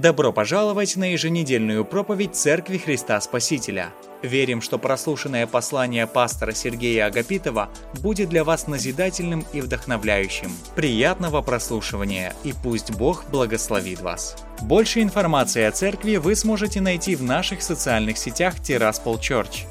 Добро 0.00 0.32
пожаловать 0.32 0.94
на 0.94 1.10
еженедельную 1.10 1.84
проповедь 1.84 2.36
Церкви 2.36 2.78
Христа 2.78 3.20
Спасителя. 3.20 3.92
Верим, 4.22 4.62
что 4.62 4.78
прослушанное 4.78 5.44
послание 5.48 6.06
пастора 6.06 6.52
Сергея 6.52 7.06
Агапитова 7.06 7.68
будет 8.00 8.28
для 8.28 8.44
вас 8.44 8.68
назидательным 8.68 9.44
и 9.52 9.60
вдохновляющим. 9.60 10.52
Приятного 10.76 11.42
прослушивания 11.42 12.32
и 12.44 12.54
пусть 12.62 12.92
Бог 12.92 13.24
благословит 13.30 14.00
вас. 14.00 14.36
Больше 14.60 15.02
информации 15.02 15.64
о 15.64 15.72
церкви 15.72 16.14
вы 16.14 16.36
сможете 16.36 16.80
найти 16.80 17.16
в 17.16 17.24
наших 17.24 17.60
социальных 17.60 18.18
сетях 18.18 18.60
Тираспол 18.60 19.16
Church. 19.16 19.66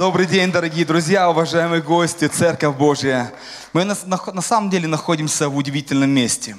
Добрый 0.00 0.24
день, 0.24 0.50
дорогие 0.50 0.86
друзья, 0.86 1.28
уважаемые 1.28 1.82
гости, 1.82 2.26
Церковь 2.26 2.74
Божья. 2.74 3.30
Мы 3.74 3.84
на, 3.84 3.94
на, 4.06 4.18
на 4.32 4.40
самом 4.40 4.70
деле 4.70 4.88
находимся 4.88 5.50
в 5.50 5.54
удивительном 5.54 6.08
месте. 6.08 6.56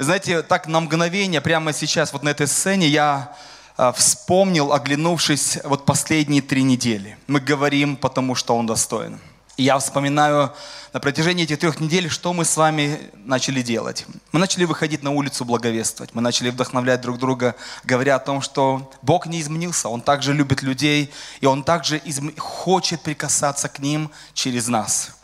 Знаете, 0.00 0.42
так 0.42 0.66
на 0.66 0.80
мгновение, 0.80 1.40
прямо 1.40 1.72
сейчас 1.72 2.12
вот 2.12 2.24
на 2.24 2.30
этой 2.30 2.48
сцене 2.48 2.88
я 2.88 3.36
э, 3.78 3.92
вспомнил, 3.94 4.72
оглянувшись 4.72 5.58
вот 5.62 5.84
последние 5.84 6.42
три 6.42 6.64
недели. 6.64 7.16
Мы 7.28 7.38
говорим, 7.38 7.94
потому 7.94 8.34
что 8.34 8.56
Он 8.56 8.66
достоин. 8.66 9.20
И 9.56 9.64
я 9.64 9.78
вспоминаю 9.78 10.52
на 10.94 11.00
протяжении 11.00 11.44
этих 11.44 11.58
трех 11.58 11.78
недель, 11.78 12.08
что 12.08 12.32
мы 12.32 12.44
с 12.44 12.56
вами 12.56 13.10
начали 13.14 13.60
делать. 13.60 14.06
Мы 14.32 14.40
начали 14.40 14.64
выходить 14.64 15.02
на 15.02 15.10
улицу 15.10 15.44
благовествовать. 15.44 16.14
Мы 16.14 16.22
начали 16.22 16.48
вдохновлять 16.50 17.02
друг 17.02 17.18
друга, 17.18 17.54
говоря 17.84 18.16
о 18.16 18.18
том, 18.18 18.40
что 18.40 18.90
Бог 19.02 19.26
не 19.26 19.40
изменился. 19.40 19.88
Он 19.88 20.00
также 20.00 20.32
любит 20.32 20.62
людей, 20.62 21.12
и 21.40 21.46
Он 21.46 21.64
также 21.64 21.98
изм... 21.98 22.34
хочет 22.38 23.02
прикасаться 23.02 23.68
к 23.68 23.78
ним 23.78 24.10
через 24.32 24.68
нас. 24.68 25.16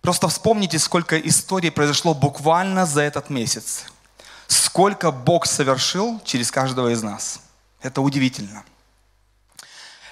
Просто 0.00 0.28
вспомните, 0.28 0.78
сколько 0.78 1.18
историй 1.18 1.70
произошло 1.70 2.14
буквально 2.14 2.86
за 2.86 3.02
этот 3.02 3.28
месяц. 3.30 3.84
Сколько 4.48 5.12
Бог 5.12 5.46
совершил 5.46 6.20
через 6.24 6.50
каждого 6.50 6.88
из 6.88 7.02
нас. 7.02 7.40
Это 7.82 8.00
удивительно. 8.00 8.64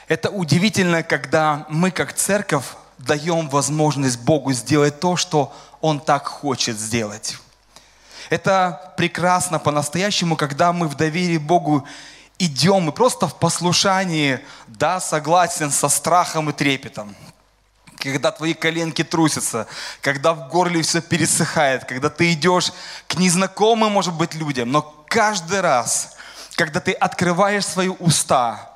Это 0.07 0.29
удивительно, 0.29 1.03
когда 1.03 1.67
мы 1.69 1.91
как 1.91 2.13
церковь 2.13 2.65
даем 3.05 3.49
возможность 3.49 4.21
Богу 4.21 4.53
сделать 4.53 5.01
то, 5.01 5.17
что 5.17 5.53
Он 5.81 6.01
так 6.01 6.27
хочет 6.27 6.79
сделать. 6.79 7.37
Это 8.29 8.93
прекрасно 8.97 9.59
по-настоящему, 9.59 10.37
когда 10.37 10.73
мы 10.73 10.87
в 10.89 10.95
доверии 10.95 11.39
Богу 11.39 11.87
идем 12.39 12.89
и 12.89 12.93
просто 12.93 13.27
в 13.27 13.37
послушании, 13.37 14.41
да, 14.67 15.01
согласен 15.01 15.71
со 15.71 15.89
страхом 15.89 16.51
и 16.51 16.53
трепетом 16.53 17.15
когда 18.03 18.33
твои 18.33 18.55
коленки 18.55 19.05
трусятся, 19.05 19.67
когда 20.01 20.33
в 20.33 20.49
горле 20.49 20.83
все 20.83 21.01
пересыхает, 21.01 21.85
когда 21.85 22.09
ты 22.09 22.33
идешь 22.33 22.73
к 23.07 23.17
незнакомым, 23.17 23.93
может 23.93 24.15
быть, 24.15 24.35
людям, 24.35 24.73
но 24.73 24.83
каждый 25.07 25.61
раз, 25.61 26.17
когда 26.57 26.81
ты 26.81 26.93
открываешь 26.93 27.67
свои 27.67 27.89
уста, 27.89 28.71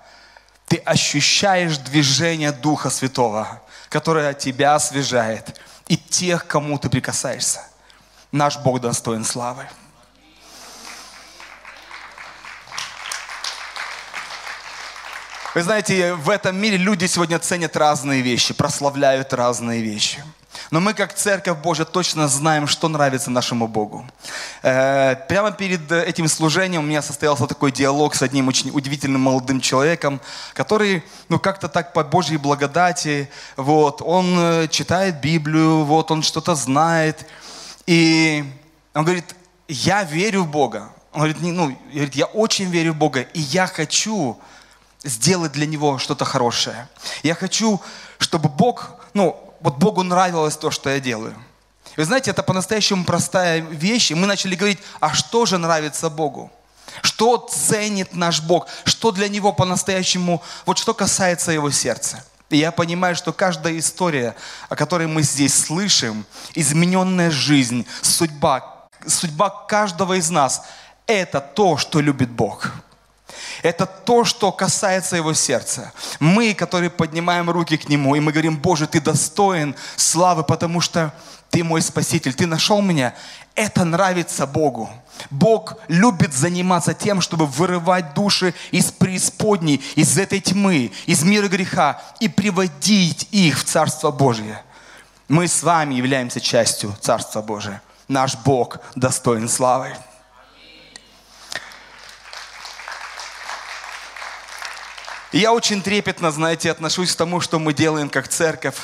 ты 0.67 0.77
ощущаешь 0.77 1.79
движение 1.79 2.53
Духа 2.53 2.91
Святого, 2.91 3.63
которое 3.95 4.35
тебя 4.35 4.75
освежает, 4.75 5.61
и 5.87 5.97
тех, 5.97 6.49
кому 6.49 6.81
ты 6.81 6.91
прикасаешься. 6.91 7.61
Наш 8.33 8.59
Бог 8.59 8.81
достоин 8.81 9.25
славы. 9.25 9.69
Вы 15.55 15.63
знаете, 15.63 16.15
в 16.15 16.29
этом 16.29 16.57
мире 16.57 16.77
люди 16.77 17.07
сегодня 17.07 17.39
ценят 17.39 17.77
разные 17.77 18.21
вещи, 18.21 18.53
прославляют 18.53 19.33
разные 19.33 19.81
вещи. 19.81 20.25
Но 20.75 20.81
мы, 20.81 20.93
как 20.93 21.15
Церковь 21.15 21.59
Божья, 21.59 21.85
точно 21.85 22.27
знаем, 22.27 22.67
что 22.67 22.89
нравится 22.89 23.31
нашему 23.31 23.69
Богу. 23.69 24.05
Э, 24.65 25.15
прямо 25.29 25.53
перед 25.53 25.93
этим 25.93 26.27
служением 26.27 26.83
у 26.83 26.85
меня 26.85 27.01
состоялся 27.01 27.47
такой 27.47 27.71
диалог 27.71 28.17
с 28.17 28.23
одним 28.23 28.49
очень 28.49 28.71
удивительным 28.75 29.21
молодым 29.21 29.61
человеком, 29.61 30.21
который, 30.53 31.05
ну, 31.29 31.39
как-то 31.39 31.69
так 31.69 31.93
по 31.93 32.03
Божьей 32.03 32.39
благодати, 32.39 33.31
вот, 33.57 34.03
он 34.03 34.37
э, 34.37 34.67
читает 34.67 35.21
Библию, 35.21 35.85
вот, 35.85 36.11
он 36.11 36.25
что-то 36.25 36.57
знает. 36.57 37.25
И 37.87 38.45
он 38.95 39.05
говорит, 39.05 39.37
я 39.69 40.03
верю 40.03 40.43
в 40.43 40.51
Бога. 40.51 40.89
Он 41.13 41.21
говорит, 41.21 41.41
ну, 41.41 41.79
говорит, 41.93 42.17
я 42.17 42.27
очень 42.27 42.69
верю 42.69 42.95
в 42.95 42.97
Бога, 42.97 43.21
и 43.21 43.39
я 43.39 43.69
хочу, 43.69 44.37
сделать 45.05 45.53
для 45.53 45.67
него 45.67 45.99
что-то 45.99 46.25
хорошее. 46.25 46.89
Я 47.23 47.37
хочу, 47.37 47.81
чтобы 48.19 48.49
Бог, 48.49 48.97
ну, 49.13 49.39
вот 49.65 49.79
Богу 49.79 50.03
нравилось 50.03 50.59
то, 50.59 50.71
что 50.71 50.91
я 50.91 51.01
делаю. 51.01 51.35
Вы 51.97 52.05
знаете, 52.05 52.31
это 52.31 52.43
по-настоящему 52.43 53.07
простая 53.07 53.61
вещь. 53.61 54.11
И 54.11 54.15
мы 54.15 54.27
начали 54.27 54.55
говорить, 54.55 54.79
а 55.01 55.15
что 55.15 55.47
же 55.47 55.57
нравится 55.57 56.11
Богу? 56.11 56.53
Что 57.01 57.39
ценит 57.39 58.15
наш 58.15 58.43
Бог? 58.43 58.69
Что 58.85 59.11
для 59.11 59.27
Него 59.27 59.55
по-настоящему, 59.55 60.43
вот 60.67 60.77
что 60.77 60.93
касается 60.93 61.51
Его 61.51 61.71
сердца? 61.71 62.23
И 62.51 62.59
я 62.59 62.73
понимаю, 62.73 63.17
что 63.17 63.33
каждая 63.33 63.79
история, 63.79 64.37
о 64.69 64.77
которой 64.77 65.07
мы 65.07 65.23
здесь 65.23 65.55
слышим, 65.65 66.27
измененная 66.55 67.31
жизнь, 67.31 67.87
судьба, 68.03 68.87
судьба 69.07 69.49
каждого 69.67 70.19
из 70.19 70.29
нас, 70.29 70.67
это 71.07 71.41
то, 71.41 71.79
что 71.79 72.01
любит 72.01 72.31
Бог. 72.31 72.71
Это 73.65 73.87
то, 73.87 74.27
что 74.27 74.53
касается 74.53 75.17
его 75.17 75.33
сердца. 75.33 75.91
Мы, 76.21 76.53
которые 76.53 76.91
поднимаем 76.91 77.49
руки 77.49 77.79
к 77.79 77.89
нему, 77.89 78.15
и 78.15 78.21
мы 78.21 78.31
говорим, 78.31 78.59
Боже, 78.59 78.87
ты 78.87 79.01
достоин 79.01 79.75
славы, 79.97 80.45
потому 80.45 80.83
что 80.83 81.15
ты 81.49 81.65
мой 81.65 81.81
спаситель, 81.81 82.35
ты 82.35 82.47
нашел 82.47 82.83
меня. 82.83 83.15
Это 83.55 83.87
нравится 83.87 84.47
Богу. 84.47 84.91
Бог 85.31 85.79
любит 85.89 86.35
заниматься 86.35 86.93
тем, 86.93 87.23
чтобы 87.23 87.47
вырывать 87.47 88.13
души 88.13 88.53
из 88.71 88.93
преисподней, 88.93 89.83
из 89.95 90.19
этой 90.19 90.41
тьмы, 90.41 90.93
из 91.07 91.23
мира 91.23 91.49
греха 91.49 92.03
и 92.21 92.29
приводить 92.29 93.29
их 93.31 93.59
в 93.61 93.65
Царство 93.65 94.11
Божье. 94.11 94.61
Мы 95.27 95.49
с 95.49 95.63
вами 95.63 95.95
являемся 95.95 96.39
частью 96.39 96.95
Царства 97.01 97.41
Божия. 97.41 97.81
Наш 98.09 98.37
Бог 98.37 98.77
достоин 98.95 99.49
славы. 99.49 99.97
И 105.35 105.41
я 105.41 105.53
очень 105.53 105.83
трепетно, 105.83 106.31
знаете, 106.31 106.71
отношусь 106.71 107.13
к 107.13 107.17
тому, 107.17 107.41
что 107.41 107.59
мы 107.59 107.75
делаем 107.75 108.09
как 108.09 108.29
церковь. 108.29 108.77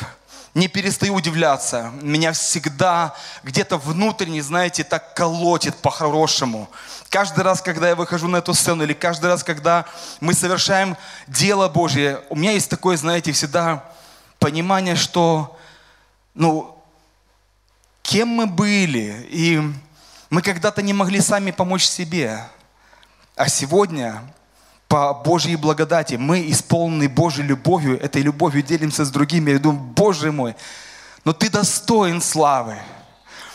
Не 0.52 0.66
перестаю 0.66 1.14
удивляться. 1.14 1.92
Меня 2.02 2.32
всегда 2.32 3.14
где-то 3.44 3.76
внутренне, 3.76 4.42
знаете, 4.42 4.82
так 4.82 5.14
колотит 5.14 5.76
по-хорошему. 5.76 6.68
Каждый 7.08 7.44
раз, 7.44 7.62
когда 7.62 7.90
я 7.90 7.94
выхожу 7.94 8.26
на 8.26 8.38
эту 8.38 8.52
сцену, 8.52 8.82
или 8.82 8.94
каждый 8.94 9.26
раз, 9.26 9.44
когда 9.44 9.84
мы 10.18 10.34
совершаем 10.34 10.96
дело 11.28 11.68
Божье, 11.68 12.20
у 12.30 12.34
меня 12.34 12.50
есть 12.50 12.68
такое, 12.68 12.96
знаете, 12.96 13.30
всегда 13.30 13.84
понимание, 14.40 14.96
что, 14.96 15.56
ну, 16.34 16.76
кем 18.02 18.26
мы 18.26 18.48
были, 18.48 19.24
и 19.30 19.62
мы 20.30 20.42
когда-то 20.42 20.82
не 20.82 20.94
могли 20.94 21.20
сами 21.20 21.52
помочь 21.52 21.84
себе. 21.84 22.44
А 23.36 23.48
сегодня 23.48 24.20
по 24.90 25.14
Божьей 25.14 25.54
благодати. 25.54 26.16
Мы 26.16 26.50
исполнены 26.50 27.08
Божьей 27.08 27.44
любовью, 27.44 28.02
этой 28.02 28.22
любовью 28.22 28.64
делимся 28.64 29.04
с 29.04 29.10
другими. 29.10 29.52
Я 29.52 29.60
думаю, 29.60 29.80
Боже 29.80 30.32
мой, 30.32 30.56
но 31.24 31.32
Ты 31.32 31.48
достоин 31.48 32.20
славы. 32.20 32.76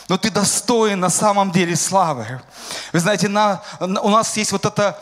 Но 0.08 0.16
Ты 0.16 0.30
достоин 0.30 0.98
на 0.98 1.10
самом 1.10 1.52
деле 1.52 1.76
славы. 1.76 2.40
Вы 2.94 3.00
знаете, 3.00 3.28
на, 3.28 3.62
у 3.80 4.08
нас 4.08 4.34
есть 4.38 4.50
вот 4.50 4.64
это 4.64 4.98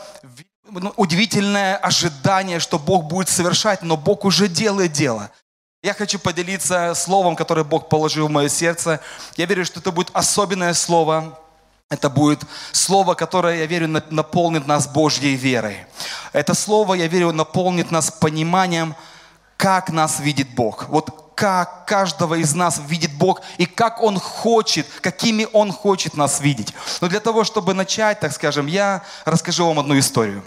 ну, 0.69 0.91
удивительное 0.97 1.77
ожидание, 1.77 2.59
что 2.59 2.79
Бог 2.79 3.05
будет 3.05 3.29
совершать, 3.29 3.81
но 3.81 3.95
Бог 3.95 4.25
уже 4.25 4.49
делает 4.49 4.91
дело. 4.91 5.31
Я 5.81 5.93
хочу 5.93 6.19
поделиться 6.19 6.93
словом, 6.95 7.37
которое 7.37 7.63
Бог 7.63 7.87
положил 7.87 8.27
в 8.27 8.31
мое 8.31 8.49
сердце. 8.49 8.99
Я 9.37 9.45
верю, 9.45 9.63
что 9.63 9.79
это 9.79 9.93
будет 9.93 10.09
особенное 10.11 10.73
слово, 10.73 11.39
это 11.95 12.09
будет 12.09 12.41
слово, 12.71 13.15
которое, 13.15 13.57
я 13.59 13.65
верю, 13.65 13.87
наполнит 14.09 14.67
нас 14.67 14.87
Божьей 14.87 15.35
верой. 15.35 15.85
Это 16.33 16.53
слово, 16.53 16.93
я 16.93 17.07
верю, 17.07 17.31
наполнит 17.31 17.91
нас 17.91 18.11
пониманием, 18.11 18.95
как 19.57 19.89
нас 19.89 20.19
видит 20.19 20.49
Бог. 20.55 20.87
Вот 20.89 21.31
как 21.35 21.85
каждого 21.85 22.35
из 22.35 22.53
нас 22.55 22.81
видит 22.87 23.13
Бог 23.17 23.41
и 23.57 23.65
как 23.65 24.01
Он 24.01 24.19
хочет, 24.19 24.87
какими 25.01 25.47
Он 25.53 25.71
хочет 25.71 26.15
нас 26.15 26.39
видеть. 26.39 26.73
Но 27.01 27.07
для 27.07 27.19
того, 27.19 27.43
чтобы 27.43 27.73
начать, 27.73 28.19
так 28.19 28.31
скажем, 28.31 28.67
я 28.67 29.01
расскажу 29.25 29.67
вам 29.67 29.79
одну 29.79 29.97
историю. 29.99 30.43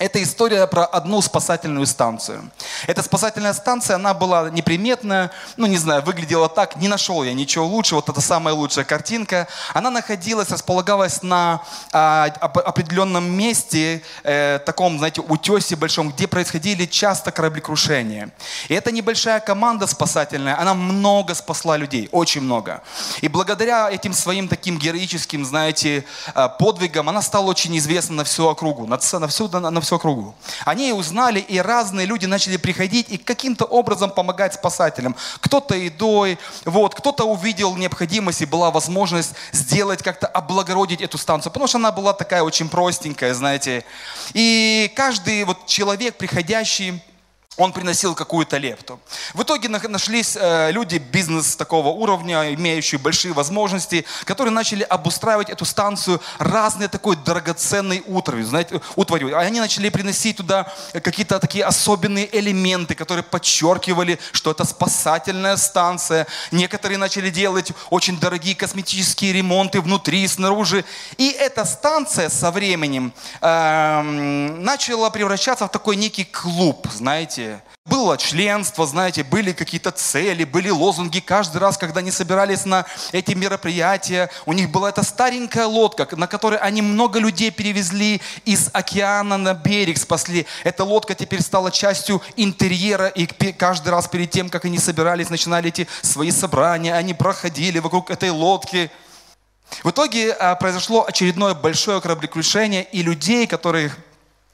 Это 0.00 0.22
история 0.22 0.66
про 0.66 0.86
одну 0.86 1.20
спасательную 1.20 1.86
станцию. 1.86 2.50
Эта 2.86 3.02
спасательная 3.02 3.52
станция, 3.52 3.96
она 3.96 4.14
была 4.14 4.48
неприметная, 4.48 5.30
ну 5.58 5.66
не 5.66 5.76
знаю, 5.76 6.02
выглядела 6.02 6.48
так, 6.48 6.76
не 6.76 6.88
нашел 6.88 7.22
я 7.22 7.34
ничего 7.34 7.66
лучше, 7.66 7.96
вот 7.96 8.08
это 8.08 8.22
самая 8.22 8.54
лучшая 8.54 8.86
картинка. 8.86 9.46
Она 9.74 9.90
находилась, 9.90 10.48
располагалась 10.48 11.22
на 11.22 11.60
а, 11.92 12.24
определенном 12.24 13.30
месте, 13.30 14.02
э, 14.24 14.58
таком, 14.64 14.96
знаете, 14.96 15.20
утесе 15.20 15.76
большом, 15.76 16.08
где 16.08 16.26
происходили 16.26 16.86
часто 16.86 17.30
кораблекрушения. 17.30 18.30
И 18.70 18.74
эта 18.74 18.90
небольшая 18.92 19.40
команда 19.40 19.86
спасательная, 19.86 20.58
она 20.58 20.72
много 20.72 21.34
спасла 21.34 21.76
людей, 21.76 22.08
очень 22.10 22.40
много. 22.40 22.82
И 23.20 23.28
благодаря 23.28 23.90
этим 23.90 24.14
своим 24.14 24.48
таким 24.48 24.78
героическим, 24.78 25.44
знаете, 25.44 26.06
э, 26.34 26.48
подвигам, 26.58 27.10
она 27.10 27.20
стала 27.20 27.50
очень 27.50 27.76
известна 27.76 28.16
на 28.16 28.24
всю 28.24 28.46
округу, 28.46 28.86
на, 28.86 28.98
на 29.18 29.28
всю, 29.28 29.48
на, 29.48 29.70
на 29.70 29.80
всю 29.82 29.89
всю 29.90 29.96
округу. 29.96 30.34
Они 30.64 30.92
узнали, 30.92 31.40
и 31.40 31.58
разные 31.58 32.06
люди 32.06 32.26
начали 32.26 32.56
приходить 32.56 33.06
и 33.10 33.18
каким-то 33.18 33.64
образом 33.64 34.10
помогать 34.10 34.54
спасателям. 34.54 35.16
Кто-то 35.40 35.74
едой, 35.74 36.38
вот, 36.64 36.94
кто-то 36.94 37.24
увидел 37.24 37.76
необходимость 37.76 38.42
и 38.42 38.46
была 38.46 38.70
возможность 38.70 39.34
сделать 39.52 40.02
как-то 40.02 40.28
облагородить 40.28 41.00
эту 41.00 41.18
станцию, 41.18 41.52
потому 41.52 41.66
что 41.66 41.78
она 41.78 41.90
была 41.90 42.12
такая 42.12 42.42
очень 42.42 42.68
простенькая, 42.68 43.34
знаете. 43.34 43.84
И 44.32 44.92
каждый 44.94 45.44
вот 45.44 45.66
человек, 45.66 46.16
приходящий, 46.16 47.02
он 47.60 47.72
приносил 47.72 48.14
какую-то 48.14 48.56
лепту. 48.56 48.98
В 49.34 49.42
итоге 49.42 49.68
нашлись 49.68 50.36
э, 50.40 50.70
люди 50.72 50.96
бизнес 50.96 51.56
такого 51.56 51.88
уровня, 51.88 52.54
имеющие 52.54 52.98
большие 52.98 53.34
возможности, 53.34 54.06
которые 54.24 54.52
начали 54.52 54.82
обустраивать 54.82 55.50
эту 55.50 55.66
станцию 55.66 56.20
разной 56.38 56.88
такой 56.88 57.16
драгоценной 57.16 58.02
утварью, 58.06 58.46
знаете, 58.46 58.80
утварью. 58.96 59.38
Они 59.38 59.60
начали 59.60 59.90
приносить 59.90 60.38
туда 60.38 60.72
какие-то 60.92 61.38
такие 61.38 61.64
особенные 61.64 62.28
элементы, 62.38 62.94
которые 62.94 63.22
подчеркивали, 63.22 64.18
что 64.32 64.50
это 64.50 64.64
спасательная 64.64 65.56
станция. 65.58 66.26
Некоторые 66.50 66.96
начали 66.96 67.28
делать 67.28 67.72
очень 67.90 68.18
дорогие 68.18 68.54
косметические 68.54 69.34
ремонты 69.34 69.82
внутри 69.82 70.22
и 70.22 70.28
снаружи. 70.28 70.84
И 71.18 71.28
эта 71.30 71.66
станция 71.66 72.30
со 72.30 72.50
временем 72.50 73.12
э, 73.42 74.02
начала 74.02 75.10
превращаться 75.10 75.66
в 75.66 75.70
такой 75.70 75.96
некий 75.96 76.24
клуб, 76.24 76.88
знаете, 76.90 77.49
было 77.86 78.16
членство, 78.16 78.86
знаете, 78.86 79.24
были 79.24 79.52
какие-то 79.52 79.90
цели, 79.90 80.44
были 80.44 80.70
лозунги. 80.70 81.18
Каждый 81.18 81.58
раз, 81.58 81.76
когда 81.76 82.00
они 82.00 82.10
собирались 82.10 82.64
на 82.64 82.86
эти 83.12 83.32
мероприятия, 83.32 84.30
у 84.46 84.52
них 84.52 84.70
была 84.70 84.90
эта 84.90 85.02
старенькая 85.02 85.66
лодка, 85.66 86.06
на 86.16 86.26
которой 86.26 86.58
они 86.60 86.82
много 86.82 87.18
людей 87.18 87.50
перевезли 87.50 88.20
из 88.44 88.70
океана 88.72 89.38
на 89.38 89.54
берег, 89.54 89.98
спасли. 89.98 90.46
Эта 90.62 90.84
лодка 90.84 91.14
теперь 91.14 91.42
стала 91.42 91.70
частью 91.70 92.22
интерьера, 92.36 93.08
и 93.08 93.26
каждый 93.26 93.88
раз 93.88 94.06
перед 94.06 94.30
тем, 94.30 94.50
как 94.50 94.64
они 94.64 94.78
собирались, 94.78 95.30
начинали 95.30 95.68
эти 95.68 95.88
свои 96.02 96.30
собрания, 96.30 96.94
они 96.94 97.12
проходили 97.12 97.80
вокруг 97.80 98.10
этой 98.10 98.30
лодки. 98.30 98.90
В 99.82 99.90
итоге 99.90 100.32
а, 100.32 100.54
произошло 100.56 101.04
очередное 101.06 101.54
большое 101.54 102.00
кораблекрушение, 102.00 102.84
и 102.84 103.02
людей, 103.02 103.46
которые 103.46 103.92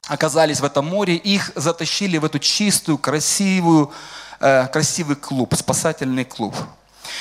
оказались 0.07 0.61
в 0.61 0.65
этом 0.65 0.87
море, 0.87 1.17
их 1.17 1.53
затащили 1.55 2.19
в 2.19 2.25
эту 2.25 2.39
чистую, 2.39 2.99
красивую, 2.99 3.93
э, 4.41 4.67
красивый 4.69 5.17
клуб, 5.17 5.55
спасательный 5.55 6.25
клуб. 6.25 6.55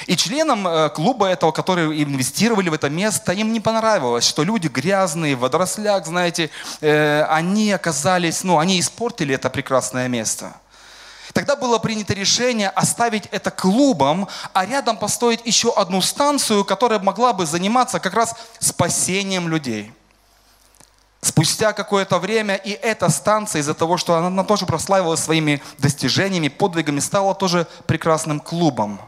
И 0.08 0.16
членам 0.16 0.68
э, 0.68 0.90
клуба 0.90 1.28
этого, 1.28 1.52
которые 1.52 2.04
инвестировали 2.04 2.70
в 2.70 2.74
это 2.74 2.90
место, 2.90 3.32
им 3.34 3.54
не 3.54 3.60
понравилось, 3.60 4.26
что 4.26 4.44
люди 4.44 4.68
грязные, 4.68 5.36
в 5.36 5.40
водорослях, 5.40 6.06
знаете, 6.06 6.50
э, 6.82 7.24
они 7.30 7.72
оказались, 7.72 8.44
ну, 8.44 8.60
они 8.60 8.80
испортили 8.80 9.36
это 9.36 9.50
прекрасное 9.50 10.08
место. 10.08 10.54
Тогда 11.34 11.56
было 11.56 11.80
принято 11.80 12.14
решение 12.14 12.70
оставить 12.70 13.26
это 13.31 13.52
клубом, 13.52 14.28
а 14.54 14.66
рядом 14.66 14.98
построить 14.98 15.42
еще 15.46 15.74
одну 15.74 16.02
станцию, 16.02 16.64
которая 16.64 17.00
могла 17.00 17.34
бы 17.34 17.46
заниматься 17.46 18.00
как 18.00 18.14
раз 18.14 18.36
спасением 18.60 19.50
людей. 19.50 19.92
Спустя 21.25 21.74
какое-то 21.74 22.19
время 22.19 22.54
и 22.54 22.69
эта 22.69 23.10
станция, 23.10 23.62
из-за 23.62 23.74
того, 23.74 23.98
что 23.98 24.13
она 24.13 24.44
тоже 24.44 24.68
прославилась 24.68 25.22
своими 25.22 25.60
достижениями, 25.80 26.50
подвигами, 26.50 27.00
стала 27.00 27.33
тоже 27.33 27.66
прекрасным 27.88 28.39
клубом. 28.39 29.01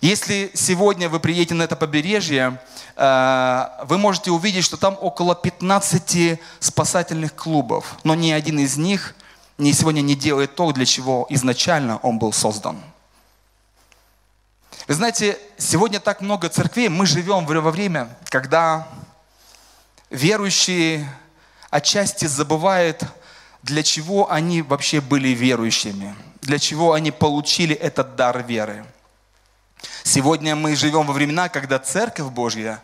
Если 0.00 0.50
сегодня 0.54 1.08
вы 1.08 1.20
приедете 1.20 1.54
на 1.54 1.62
это 1.62 1.76
побережье, 1.76 2.60
э, 2.96 3.64
вы 3.84 3.98
можете 3.98 4.32
увидеть, 4.32 4.64
что 4.64 4.76
там 4.76 4.98
около 5.00 5.36
15 5.36 6.40
спасательных 6.58 7.36
клубов, 7.36 7.98
но 8.02 8.16
ни 8.16 8.32
один 8.32 8.58
из 8.58 8.76
них 8.76 9.14
ни 9.58 9.70
сегодня 9.70 10.00
не 10.00 10.16
делает 10.16 10.56
то, 10.56 10.72
для 10.72 10.86
чего 10.86 11.26
изначально 11.28 11.98
он 11.98 12.18
был 12.18 12.32
создан. 12.32 12.82
Вы 14.88 14.94
знаете, 14.94 15.38
сегодня 15.56 16.00
так 16.00 16.20
много 16.20 16.48
церквей, 16.48 16.88
мы 16.88 17.06
живем 17.06 17.46
во 17.46 17.70
время, 17.70 18.08
когда 18.24 18.88
верующие 20.12 21.08
отчасти 21.70 22.26
забывают, 22.26 23.02
для 23.62 23.82
чего 23.82 24.30
они 24.30 24.62
вообще 24.62 25.00
были 25.00 25.28
верующими, 25.28 26.14
для 26.42 26.58
чего 26.58 26.92
они 26.92 27.10
получили 27.10 27.74
этот 27.74 28.14
дар 28.14 28.42
веры. 28.42 28.84
Сегодня 30.04 30.54
мы 30.54 30.76
живем 30.76 31.06
во 31.06 31.12
времена, 31.12 31.48
когда 31.48 31.78
Церковь 31.78 32.26
Божья, 32.26 32.82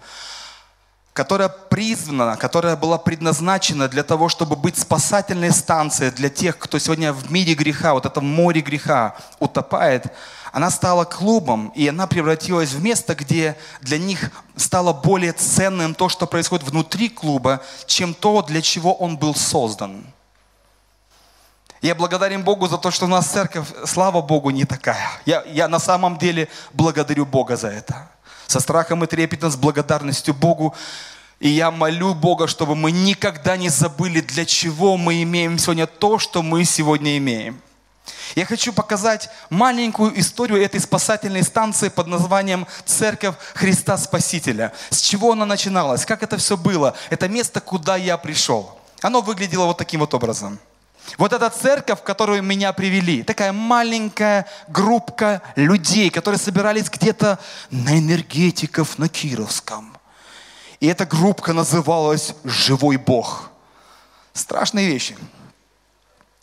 которая 1.13 1.49
призвана, 1.49 2.37
которая 2.37 2.77
была 2.77 2.97
предназначена 2.97 3.89
для 3.89 4.05
того, 4.05 4.29
чтобы 4.29 4.57
быть 4.57 4.79
спасательной 4.79 5.51
станцией 5.51 6.13
для 6.13 6.31
тех, 6.31 6.57
кто 6.59 6.79
сегодня 6.79 7.13
в 7.13 7.31
мире 7.31 7.55
греха, 7.55 7.93
вот 7.95 8.07
этом 8.07 8.25
море 8.25 8.61
греха 8.61 9.17
утопает, 9.39 10.07
она 10.53 10.71
стала 10.71 11.05
клубом, 11.05 11.73
и 11.75 11.87
она 11.89 12.07
превратилась 12.07 12.71
в 12.71 12.83
место, 12.83 13.15
где 13.15 13.57
для 13.81 13.99
них 13.99 14.31
стало 14.57 14.93
более 14.93 15.33
ценным 15.33 15.95
то, 15.95 16.09
что 16.09 16.27
происходит 16.27 16.67
внутри 16.69 17.09
клуба, 17.09 17.63
чем 17.87 18.15
то, 18.15 18.43
для 18.43 18.63
чего 18.63 18.95
он 18.95 19.17
был 19.17 19.35
создан. 19.35 20.05
Я 21.81 21.95
благодарен 21.95 22.43
Богу 22.43 22.67
за 22.67 22.77
то, 22.77 22.91
что 22.91 23.05
у 23.05 23.09
нас 23.09 23.27
церковь, 23.27 23.69
слава 23.85 24.21
Богу, 24.21 24.51
не 24.51 24.65
такая. 24.65 25.11
Я, 25.27 25.45
я 25.47 25.69
на 25.69 25.79
самом 25.79 26.19
деле 26.19 26.49
благодарю 26.73 27.25
Бога 27.25 27.57
за 27.57 27.69
это. 27.69 28.11
Со 28.47 28.61
страхом 28.61 29.05
и 29.05 29.07
трепетом, 29.07 29.51
с 29.51 29.57
благодарностью 29.57 30.35
Богу. 30.35 30.75
И 31.39 31.49
я 31.49 31.71
молю 31.71 32.15
Бога, 32.15 32.49
чтобы 32.49 32.75
мы 32.75 32.91
никогда 32.91 33.57
не 33.57 33.69
забыли, 33.69 34.21
для 34.21 34.45
чего 34.45 34.97
мы 34.97 35.23
имеем 35.23 35.57
сегодня 35.59 35.87
то, 35.87 36.19
что 36.19 36.43
мы 36.43 36.65
сегодня 36.65 37.17
имеем. 37.19 37.61
Я 38.35 38.47
хочу 38.47 38.73
показать 38.73 39.31
маленькую 39.51 40.19
историю 40.21 40.63
этой 40.63 40.81
спасательной 40.81 41.43
станции 41.43 41.89
под 41.89 42.07
названием 42.07 42.67
Церковь 42.85 43.35
Христа 43.55 43.97
Спасителя. 43.97 44.73
С 44.91 45.01
чего 45.01 45.33
она 45.33 45.47
начиналась, 45.47 46.05
как 46.05 46.23
это 46.23 46.37
все 46.37 46.57
было. 46.57 46.95
Это 47.11 47.29
место, 47.29 47.61
куда 47.61 47.97
я 47.97 48.17
пришел. 48.17 48.79
Оно 49.01 49.21
выглядело 49.21 49.67
вот 49.67 49.79
таким 49.79 50.01
вот 50.01 50.15
образом. 50.15 50.59
Вот 51.17 51.33
эта 51.33 51.49
церковь, 51.49 52.01
в 52.01 52.03
которую 52.03 52.43
меня 52.43 52.73
привели, 52.73 53.23
такая 53.23 53.53
маленькая 53.53 54.47
группка 54.69 55.41
людей, 55.57 56.11
которые 56.11 56.39
собирались 56.39 56.91
где-то 56.91 57.39
на 57.71 57.99
энергетиков 57.99 58.99
на 58.99 59.09
Кировском. 59.09 59.97
И 60.81 60.87
эта 60.87 61.07
группка 61.07 61.53
называлась 61.53 62.35
«Живой 62.45 62.99
Бог». 62.99 63.51
Страшные 64.35 64.87
вещи. 64.87 65.17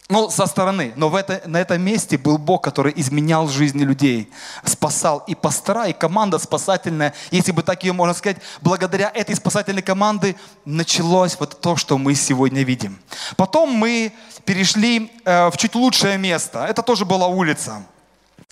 Ну, 0.07 0.29
со 0.29 0.45
стороны. 0.45 0.93
Но 0.95 1.09
в 1.09 1.15
это, 1.15 1.41
на 1.45 1.59
этом 1.59 1.81
месте 1.81 2.17
был 2.17 2.37
Бог, 2.37 2.63
который 2.63 2.93
изменял 2.95 3.47
жизни 3.47 3.83
людей, 3.83 4.29
спасал. 4.63 5.23
И 5.25 5.33
пастора, 5.33 5.87
и 5.87 5.93
команда 5.93 6.37
спасательная, 6.37 7.13
если 7.31 7.51
бы 7.51 7.63
так 7.63 7.83
ее 7.83 7.91
можно 7.91 8.13
сказать, 8.13 8.37
благодаря 8.61 9.11
этой 9.11 9.35
спасательной 9.35 9.81
команды 9.81 10.35
началось 10.63 11.35
вот 11.39 11.59
то, 11.59 11.75
что 11.75 11.97
мы 11.97 12.13
сегодня 12.13 12.63
видим. 12.63 12.99
Потом 13.35 13.71
мы 13.71 14.13
перешли 14.45 15.11
э, 15.25 15.49
в 15.49 15.57
чуть 15.57 15.73
лучшее 15.73 16.19
место. 16.19 16.65
Это 16.65 16.83
тоже 16.83 17.03
была 17.03 17.25
улица. 17.25 17.83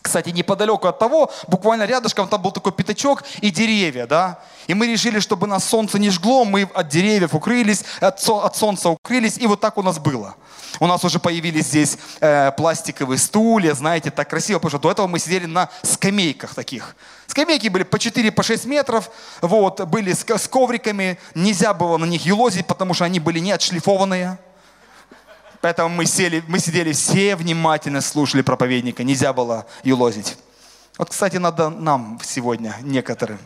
Кстати, 0.03 0.31
неподалеку 0.31 0.87
от 0.87 0.99
того, 0.99 1.31
буквально 1.47 1.85
рядышком, 1.85 2.27
там 2.27 2.41
был 2.41 2.51
такой 2.51 2.73
пятачок 2.73 3.23
и 3.39 3.49
деревья, 3.49 4.05
да. 4.05 4.39
И 4.67 4.73
мы 4.73 4.85
решили, 4.85 5.19
чтобы 5.19 5.47
нас 5.47 5.63
солнце 5.63 5.97
не 5.97 6.09
жгло, 6.09 6.43
мы 6.43 6.69
от 6.73 6.89
деревьев 6.89 7.33
укрылись, 7.33 7.85
от, 8.01 8.19
солнца 8.21 8.89
укрылись, 8.89 9.37
и 9.37 9.47
вот 9.47 9.61
так 9.61 9.77
у 9.77 9.81
нас 9.81 9.99
было. 9.99 10.35
У 10.81 10.87
нас 10.87 11.05
уже 11.05 11.19
появились 11.19 11.67
здесь 11.67 11.97
э, 12.19 12.51
пластиковые 12.51 13.17
стулья, 13.17 13.73
знаете, 13.73 14.11
так 14.11 14.29
красиво, 14.29 14.59
потому 14.59 14.71
что 14.71 14.79
до 14.79 14.91
этого 14.91 15.07
мы 15.07 15.19
сидели 15.19 15.45
на 15.45 15.69
скамейках 15.83 16.53
таких. 16.53 16.97
Скамейки 17.27 17.69
были 17.69 17.83
по 17.83 17.95
4-6 17.95 18.31
по 18.31 18.67
метров, 18.67 19.09
вот, 19.41 19.79
были 19.85 20.11
с, 20.11 20.25
с 20.27 20.47
ковриками, 20.49 21.17
нельзя 21.33 21.73
было 21.73 21.95
на 21.95 22.05
них 22.05 22.25
елозить, 22.25 22.67
потому 22.67 22.93
что 22.93 23.05
они 23.05 23.21
были 23.21 23.39
не 23.39 23.53
отшлифованные. 23.53 24.37
Поэтому 25.63 25.87
мы, 25.87 26.05
сели, 26.05 26.43
мы 26.49 26.59
сидели 26.59 26.91
все 26.91 27.37
внимательно, 27.37 28.01
слушали 28.01 28.41
проповедника, 28.41 29.05
нельзя 29.05 29.31
было 29.31 29.65
елозить. 29.85 30.35
Вот, 30.97 31.09
кстати, 31.09 31.37
надо 31.37 31.69
нам 31.69 32.19
сегодня 32.21 32.75
некоторым. 32.81 33.39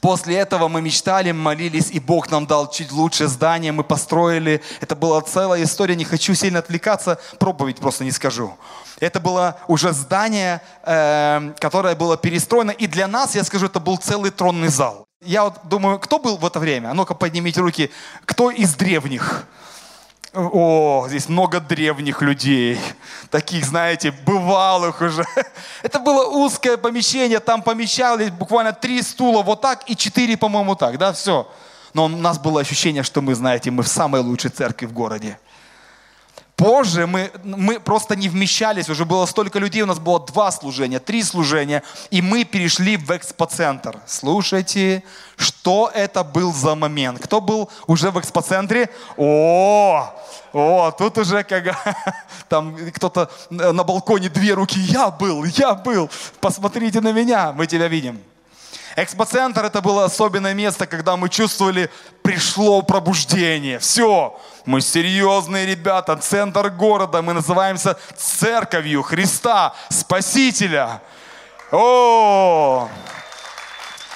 После 0.00 0.36
этого 0.36 0.68
мы 0.68 0.80
мечтали, 0.80 1.32
молились, 1.32 1.90
и 1.90 1.98
Бог 1.98 2.30
нам 2.30 2.46
дал 2.46 2.70
чуть 2.70 2.92
лучшее 2.92 3.26
здание, 3.26 3.72
мы 3.72 3.82
построили. 3.82 4.62
Это 4.80 4.94
была 4.94 5.20
целая 5.22 5.64
история, 5.64 5.96
не 5.96 6.04
хочу 6.04 6.32
сильно 6.34 6.60
отвлекаться, 6.60 7.18
проповедь 7.40 7.78
просто 7.78 8.04
не 8.04 8.12
скажу. 8.12 8.56
Это 9.00 9.18
было 9.18 9.58
уже 9.66 9.92
здание, 9.92 10.60
э, 10.84 11.54
которое 11.58 11.96
было 11.96 12.16
перестроено, 12.16 12.70
и 12.70 12.86
для 12.86 13.08
нас, 13.08 13.34
я 13.34 13.42
скажу, 13.42 13.66
это 13.66 13.80
был 13.80 13.96
целый 13.96 14.30
тронный 14.30 14.68
зал. 14.68 15.06
Я 15.20 15.42
вот 15.42 15.54
думаю, 15.64 15.98
кто 15.98 16.20
был 16.20 16.36
в 16.36 16.46
это 16.46 16.60
время? 16.60 16.90
А 16.90 16.94
ну-ка 16.94 17.14
поднимите 17.14 17.60
руки. 17.60 17.90
Кто 18.26 18.52
из 18.52 18.76
древних? 18.76 19.48
О, 20.34 21.06
здесь 21.08 21.28
много 21.28 21.60
древних 21.60 22.20
людей, 22.20 22.80
таких, 23.30 23.64
знаете, 23.64 24.12
бывалых 24.26 25.00
уже. 25.00 25.24
Это 25.82 26.00
было 26.00 26.26
узкое 26.26 26.76
помещение, 26.76 27.38
там 27.38 27.62
помещались 27.62 28.30
буквально 28.30 28.72
три 28.72 29.00
стула 29.02 29.42
вот 29.42 29.60
так 29.60 29.88
и 29.88 29.96
четыре, 29.96 30.36
по-моему, 30.36 30.74
так, 30.74 30.98
да, 30.98 31.12
все. 31.12 31.48
Но 31.92 32.06
у 32.06 32.08
нас 32.08 32.40
было 32.40 32.60
ощущение, 32.60 33.04
что 33.04 33.20
мы, 33.22 33.36
знаете, 33.36 33.70
мы 33.70 33.84
в 33.84 33.88
самой 33.88 34.22
лучшей 34.22 34.50
церкви 34.50 34.86
в 34.86 34.92
городе. 34.92 35.38
Позже 36.56 37.08
мы, 37.08 37.32
мы 37.42 37.80
просто 37.80 38.14
не 38.14 38.28
вмещались, 38.28 38.88
уже 38.88 39.04
было 39.04 39.26
столько 39.26 39.58
людей, 39.58 39.82
у 39.82 39.86
нас 39.86 39.98
было 39.98 40.20
два 40.20 40.52
служения, 40.52 41.00
три 41.00 41.24
служения, 41.24 41.82
и 42.10 42.22
мы 42.22 42.44
перешли 42.44 42.96
в 42.96 43.10
экспоцентр. 43.10 43.98
Слушайте, 44.06 45.02
что 45.36 45.90
это 45.92 46.22
был 46.22 46.52
за 46.52 46.76
момент? 46.76 47.18
Кто 47.18 47.40
был 47.40 47.68
уже 47.88 48.12
в 48.12 48.20
экспоцентре? 48.20 48.88
О, 49.16 50.14
о, 50.52 50.90
тут 50.92 51.18
уже 51.18 51.42
как 51.42 51.76
там 52.48 52.76
кто-то 52.92 53.30
на 53.50 53.82
балконе 53.82 54.28
две 54.28 54.54
руки. 54.54 54.78
Я 54.78 55.10
был, 55.10 55.42
я 55.44 55.74
был. 55.74 56.08
Посмотрите 56.40 57.00
на 57.00 57.10
меня, 57.10 57.52
мы 57.52 57.66
тебя 57.66 57.88
видим. 57.88 58.20
Экспоцентр 58.96 59.64
это 59.64 59.80
было 59.80 60.04
особенное 60.04 60.54
место, 60.54 60.86
когда 60.86 61.16
мы 61.16 61.28
чувствовали, 61.28 61.90
пришло 62.22 62.80
пробуждение. 62.82 63.80
Все, 63.80 64.40
мы 64.66 64.80
серьезные 64.80 65.66
ребята, 65.66 66.16
центр 66.16 66.70
города, 66.70 67.20
мы 67.20 67.32
называемся 67.32 67.98
церковью 68.16 69.02
Христа, 69.02 69.74
Спасителя. 69.90 71.02
О, 71.72 72.88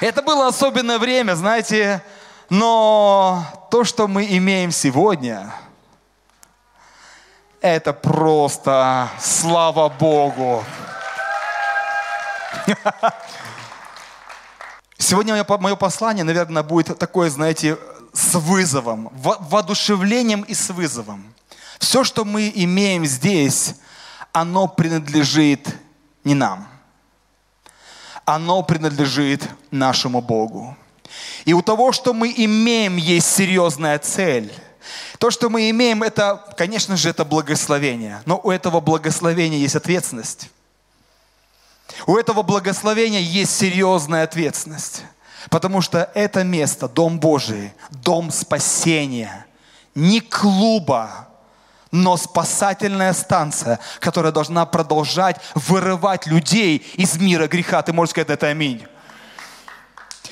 это 0.01 0.23
было 0.23 0.47
особенное 0.47 1.01
время, 1.01 1.35
знаете, 1.35 2.01
но 2.49 3.45
то, 3.73 3.83
что 3.83 4.07
мы 4.07 4.27
имеем 4.27 4.71
сегодня, 4.71 5.53
это 7.61 7.93
просто 7.93 9.09
слава 9.19 9.89
Богу. 9.89 10.65
Сегодня 14.99 15.47
мое 15.61 15.77
послание, 15.77 16.25
наверное, 16.25 16.65
будет 16.65 16.99
такое, 16.99 17.31
знаете, 17.31 17.79
с 18.13 18.35
вызовом, 18.35 19.11
воодушевлением 19.13 20.43
и 20.43 20.55
с 20.55 20.71
вызовом. 20.71 21.33
Все, 21.79 22.03
что 22.03 22.25
мы 22.25 22.51
имеем 22.53 23.07
здесь, 23.07 23.77
оно 24.33 24.67
принадлежит 24.67 25.69
не 26.25 26.35
нам. 26.35 26.69
Оно 28.25 28.63
принадлежит 28.63 29.49
нашему 29.71 30.21
Богу. 30.21 30.77
И 31.45 31.55
у 31.55 31.63
того, 31.63 31.93
что 31.93 32.13
мы 32.13 32.35
имеем, 32.37 32.97
есть 32.97 33.35
серьезная 33.35 33.99
цель. 33.99 34.53
То, 35.19 35.31
что 35.31 35.49
мы 35.49 35.71
имеем, 35.71 36.03
это, 36.03 36.45
конечно 36.57 36.97
же, 36.97 37.09
это 37.09 37.25
благословение. 37.25 38.21
Но 38.27 38.41
у 38.43 38.51
этого 38.51 38.81
благословения 38.81 39.59
есть 39.59 39.77
ответственность. 39.77 40.51
У 42.07 42.17
этого 42.17 42.43
благословения 42.43 43.21
есть 43.21 43.57
серьезная 43.57 44.25
ответственность. 44.25 45.03
Потому 45.51 45.81
что 45.81 46.11
это 46.15 46.45
место, 46.45 46.89
Дом 46.89 47.21
Божий, 47.21 47.73
Дом 47.91 48.31
спасения, 48.31 49.47
не 49.95 50.21
клуба, 50.21 51.29
но 51.91 52.17
спасательная 52.17 53.13
станция, 53.15 53.79
которая 54.01 54.33
должна 54.33 54.67
продолжать 54.67 55.41
вырывать 55.55 56.27
людей 56.27 56.79
из 56.95 57.17
мира 57.17 57.49
греха. 57.49 57.83
Ты 57.83 57.93
можешь 57.93 58.11
сказать 58.11 58.31
это 58.31 58.49
аминь. 58.49 58.85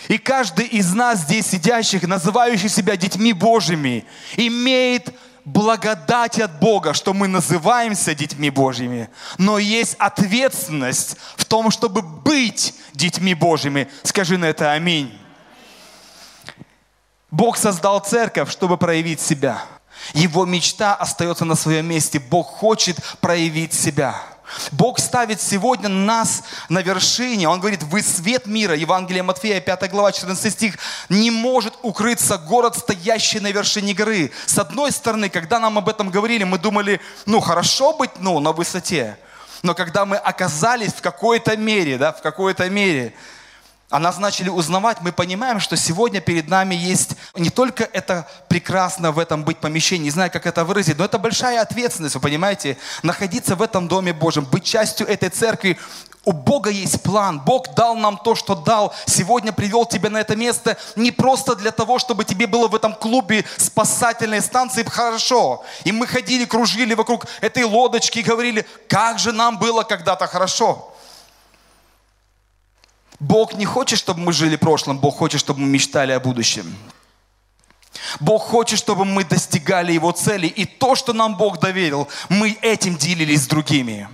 И 0.08 0.18
каждый 0.18 0.66
из 0.66 0.92
нас 0.92 1.20
здесь 1.20 1.46
сидящих, 1.46 2.02
называющих 2.02 2.70
себя 2.70 2.96
детьми 2.96 3.32
Божьими, 3.32 4.06
имеет 4.36 5.12
благодать 5.46 6.40
от 6.40 6.58
Бога, 6.58 6.92
что 6.92 7.14
мы 7.14 7.28
называемся 7.28 8.14
детьми 8.14 8.50
Божьими, 8.50 9.08
но 9.38 9.58
есть 9.58 9.94
ответственность 9.94 11.16
в 11.36 11.44
том, 11.44 11.70
чтобы 11.70 12.02
быть 12.02 12.74
детьми 12.92 13.32
Божьими. 13.32 13.88
Скажи 14.02 14.36
на 14.36 14.46
это 14.46 14.72
аминь. 14.72 15.16
Бог 17.30 17.56
создал 17.56 18.00
церковь, 18.00 18.50
чтобы 18.50 18.76
проявить 18.76 19.20
себя. 19.20 19.62
Его 20.14 20.44
мечта 20.44 20.94
остается 20.94 21.44
на 21.44 21.54
своем 21.54 21.86
месте. 21.86 22.18
Бог 22.18 22.48
хочет 22.48 22.98
проявить 23.20 23.72
себя. 23.72 24.20
Бог 24.72 24.98
ставит 24.98 25.40
сегодня 25.40 25.88
нас 25.88 26.42
на 26.68 26.80
вершине. 26.82 27.48
Он 27.48 27.60
говорит, 27.60 27.82
вы 27.82 28.02
свет 28.02 28.46
мира. 28.46 28.74
Евангелие 28.74 29.22
Матфея, 29.22 29.60
5 29.60 29.90
глава, 29.90 30.12
14 30.12 30.52
стих. 30.52 30.78
Не 31.08 31.30
может 31.30 31.74
укрыться 31.82 32.38
город, 32.38 32.76
стоящий 32.76 33.40
на 33.40 33.50
вершине 33.50 33.94
горы. 33.94 34.32
С 34.46 34.58
одной 34.58 34.92
стороны, 34.92 35.28
когда 35.28 35.58
нам 35.58 35.78
об 35.78 35.88
этом 35.88 36.10
говорили, 36.10 36.44
мы 36.44 36.58
думали, 36.58 37.00
ну 37.26 37.40
хорошо 37.40 37.92
быть 37.92 38.10
ну, 38.18 38.40
на 38.40 38.52
высоте. 38.52 39.18
Но 39.62 39.74
когда 39.74 40.04
мы 40.04 40.16
оказались 40.16 40.92
в 40.92 41.00
какой-то 41.00 41.56
мере, 41.56 41.98
да, 41.98 42.12
в 42.12 42.22
какой-то 42.22 42.68
мере, 42.70 43.14
а 43.88 44.00
нас 44.00 44.18
начали 44.18 44.48
узнавать, 44.48 45.00
мы 45.00 45.12
понимаем, 45.12 45.60
что 45.60 45.76
сегодня 45.76 46.20
перед 46.20 46.48
нами 46.48 46.74
есть 46.74 47.10
не 47.36 47.50
только 47.50 47.84
это 47.84 48.28
прекрасно 48.48 49.12
в 49.12 49.18
этом 49.18 49.44
быть 49.44 49.58
помещении, 49.58 50.04
не 50.04 50.10
знаю, 50.10 50.30
как 50.30 50.46
это 50.46 50.64
выразить, 50.64 50.98
но 50.98 51.04
это 51.04 51.18
большая 51.18 51.62
ответственность, 51.62 52.16
вы 52.16 52.20
понимаете, 52.20 52.78
находиться 53.04 53.54
в 53.54 53.62
этом 53.62 53.86
Доме 53.86 54.12
Божьем, 54.12 54.44
быть 54.44 54.64
частью 54.64 55.06
этой 55.06 55.28
церкви. 55.28 55.78
У 56.24 56.32
Бога 56.32 56.70
есть 56.70 57.04
план. 57.04 57.38
Бог 57.38 57.72
дал 57.74 57.94
нам 57.94 58.18
то, 58.18 58.34
что 58.34 58.56
дал. 58.56 58.92
Сегодня 59.06 59.52
привел 59.52 59.86
тебя 59.86 60.10
на 60.10 60.18
это 60.18 60.34
место 60.34 60.76
не 60.96 61.12
просто 61.12 61.54
для 61.54 61.70
того, 61.70 62.00
чтобы 62.00 62.24
тебе 62.24 62.48
было 62.48 62.66
в 62.66 62.74
этом 62.74 62.94
клубе 62.94 63.44
спасательной 63.56 64.40
станции 64.40 64.82
хорошо. 64.82 65.64
И 65.84 65.92
мы 65.92 66.08
ходили, 66.08 66.44
кружили 66.44 66.94
вокруг 66.94 67.26
этой 67.40 67.62
лодочки 67.62 68.18
и 68.18 68.22
говорили, 68.22 68.66
как 68.88 69.20
же 69.20 69.30
нам 69.30 69.60
было 69.60 69.84
когда-то 69.84 70.26
хорошо. 70.26 70.92
Бог 73.18 73.54
не 73.54 73.64
хочет, 73.64 73.98
чтобы 73.98 74.20
мы 74.20 74.32
жили 74.32 74.56
прошлым, 74.56 74.98
Бог 74.98 75.16
хочет, 75.16 75.40
чтобы 75.40 75.60
мы 75.60 75.68
мечтали 75.68 76.12
о 76.12 76.20
будущем. 76.20 76.76
Бог 78.20 78.42
хочет, 78.42 78.78
чтобы 78.78 79.04
мы 79.04 79.24
достигали 79.24 79.92
Его 79.92 80.12
цели. 80.12 80.46
И 80.46 80.64
то, 80.64 80.94
что 80.94 81.12
нам 81.12 81.36
Бог 81.36 81.58
доверил, 81.58 82.08
мы 82.28 82.56
этим 82.60 82.96
делились 82.96 83.44
с 83.44 83.46
другими. 83.46 84.08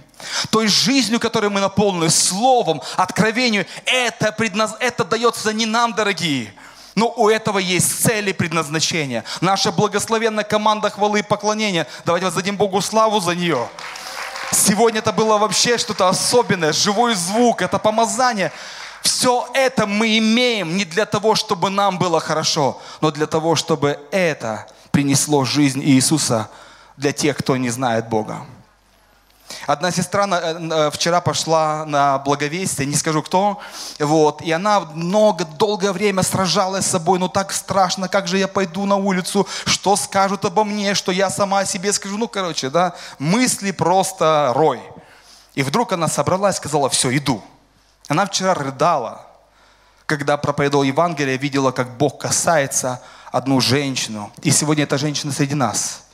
Той 0.51 0.69
жизнью, 0.69 1.19
которой 1.19 1.51
мы 1.51 1.61
наполнены, 1.61 2.09
словом, 2.11 2.81
откровению, 2.97 3.67
это, 3.87 4.31
предназ... 4.33 4.77
это 4.79 5.05
дается 5.05 5.53
не 5.53 5.67
нам, 5.67 5.95
дорогие. 5.95 6.55
Но 6.95 7.13
у 7.17 7.29
этого 7.29 7.59
есть 7.59 8.05
цели 8.05 8.33
предназначения. 8.33 9.25
Наша 9.41 9.73
благословенная 9.73 10.45
команда 10.45 10.91
хвалы 10.91 11.21
и 11.21 11.23
поклонения. 11.23 11.87
Давайте 12.05 12.27
воздадим 12.27 12.57
Богу 12.57 12.81
славу 12.81 13.19
за 13.21 13.35
нее. 13.35 13.69
Сегодня 14.53 14.99
это 14.99 15.13
было 15.13 15.39
вообще 15.39 15.79
что-то 15.79 16.09
особенное. 16.09 16.73
Живой 16.73 17.15
звук, 17.15 17.63
это 17.63 17.79
помазание. 17.79 18.53
Все 19.03 19.49
это 19.53 19.87
мы 19.87 20.19
имеем 20.19 20.77
не 20.77 20.85
для 20.85 21.07
того, 21.07 21.35
чтобы 21.35 21.71
нам 21.71 21.99
было 21.99 22.21
хорошо, 22.21 22.81
но 23.01 23.11
для 23.11 23.27
того, 23.27 23.57
чтобы 23.57 23.99
это 24.11 24.67
принесло 24.93 25.45
жизнь 25.45 25.83
Иисуса 25.83 26.49
для 26.97 27.13
тех, 27.13 27.37
кто 27.37 27.57
не 27.57 27.71
знает 27.71 28.09
Бога. 28.09 28.47
Одна 29.67 29.91
сестра 29.91 30.27
э, 30.27 30.59
э, 30.59 30.91
вчера 30.91 31.21
пошла 31.21 31.85
на 31.85 32.19
благовестие, 32.19 32.87
не 32.87 32.95
скажу 32.95 33.23
кто, 33.23 33.61
вот, 33.99 34.41
и 34.41 34.51
она 34.51 34.81
много, 34.95 35.45
долгое 35.45 35.93
время 35.93 36.23
сражалась 36.23 36.87
с 36.87 36.91
собой, 36.91 37.19
ну 37.19 37.29
так 37.29 37.53
страшно, 37.53 38.09
как 38.09 38.29
же 38.29 38.39
я 38.39 38.49
пойду 38.49 38.87
на 38.87 38.97
улицу, 38.97 39.47
что 39.67 39.97
скажут 39.97 40.45
обо 40.45 40.65
мне, 40.65 40.95
что 40.95 41.13
я 41.13 41.29
сама 41.29 41.61
о 41.61 41.67
себе 41.67 41.93
скажу, 41.93 42.17
ну 42.19 42.29
короче, 42.29 42.71
да, 42.71 42.95
мысли 43.19 43.73
просто 43.73 44.53
рой. 44.55 44.81
И 45.55 45.63
вдруг 45.63 45.93
она 45.93 46.09
собралась, 46.09 46.57
сказала, 46.57 46.89
все, 46.89 47.15
иду. 47.15 47.43
Она 48.09 48.27
вчера 48.27 48.55
рыдала, 48.55 49.27
когда 50.07 50.37
проповедовал 50.37 50.83
Евангелие, 50.83 51.37
видела, 51.37 51.73
как 51.73 51.97
Бог 51.97 52.21
касается 52.21 53.03
одну 53.31 53.61
женщину. 53.61 54.33
И 54.43 54.51
сегодня 54.51 54.85
эта 54.85 54.99
женщина 54.99 55.33
среди 55.33 55.55
нас. 55.55 56.05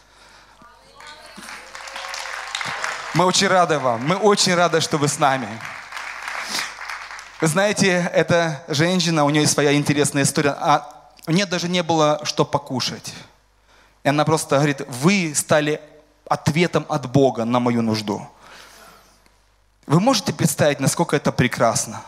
Мы 3.14 3.24
очень 3.24 3.48
рады 3.48 3.78
вам. 3.78 4.06
Мы 4.06 4.16
очень 4.16 4.54
рады, 4.54 4.80
что 4.80 4.98
вы 4.98 5.08
с 5.08 5.18
нами. 5.18 5.48
Вы 7.40 7.46
знаете, 7.48 8.10
эта 8.12 8.62
женщина, 8.68 9.24
у 9.24 9.30
нее 9.30 9.42
есть 9.42 9.54
своя 9.54 9.74
интересная 9.74 10.22
история. 10.22 10.54
А 10.58 10.88
у 11.26 11.32
нее 11.32 11.46
даже 11.46 11.68
не 11.68 11.82
было 11.82 12.20
что 12.24 12.44
покушать. 12.44 13.14
И 14.04 14.08
она 14.08 14.24
просто 14.24 14.56
говорит, 14.56 14.82
вы 14.88 15.32
стали 15.34 15.80
ответом 16.28 16.86
от 16.88 17.10
Бога 17.10 17.44
на 17.44 17.58
мою 17.58 17.82
нужду. 17.82 18.28
Вы 19.88 20.00
можете 20.00 20.34
представить, 20.34 20.80
насколько 20.80 21.16
это 21.16 21.32
прекрасно? 21.32 22.02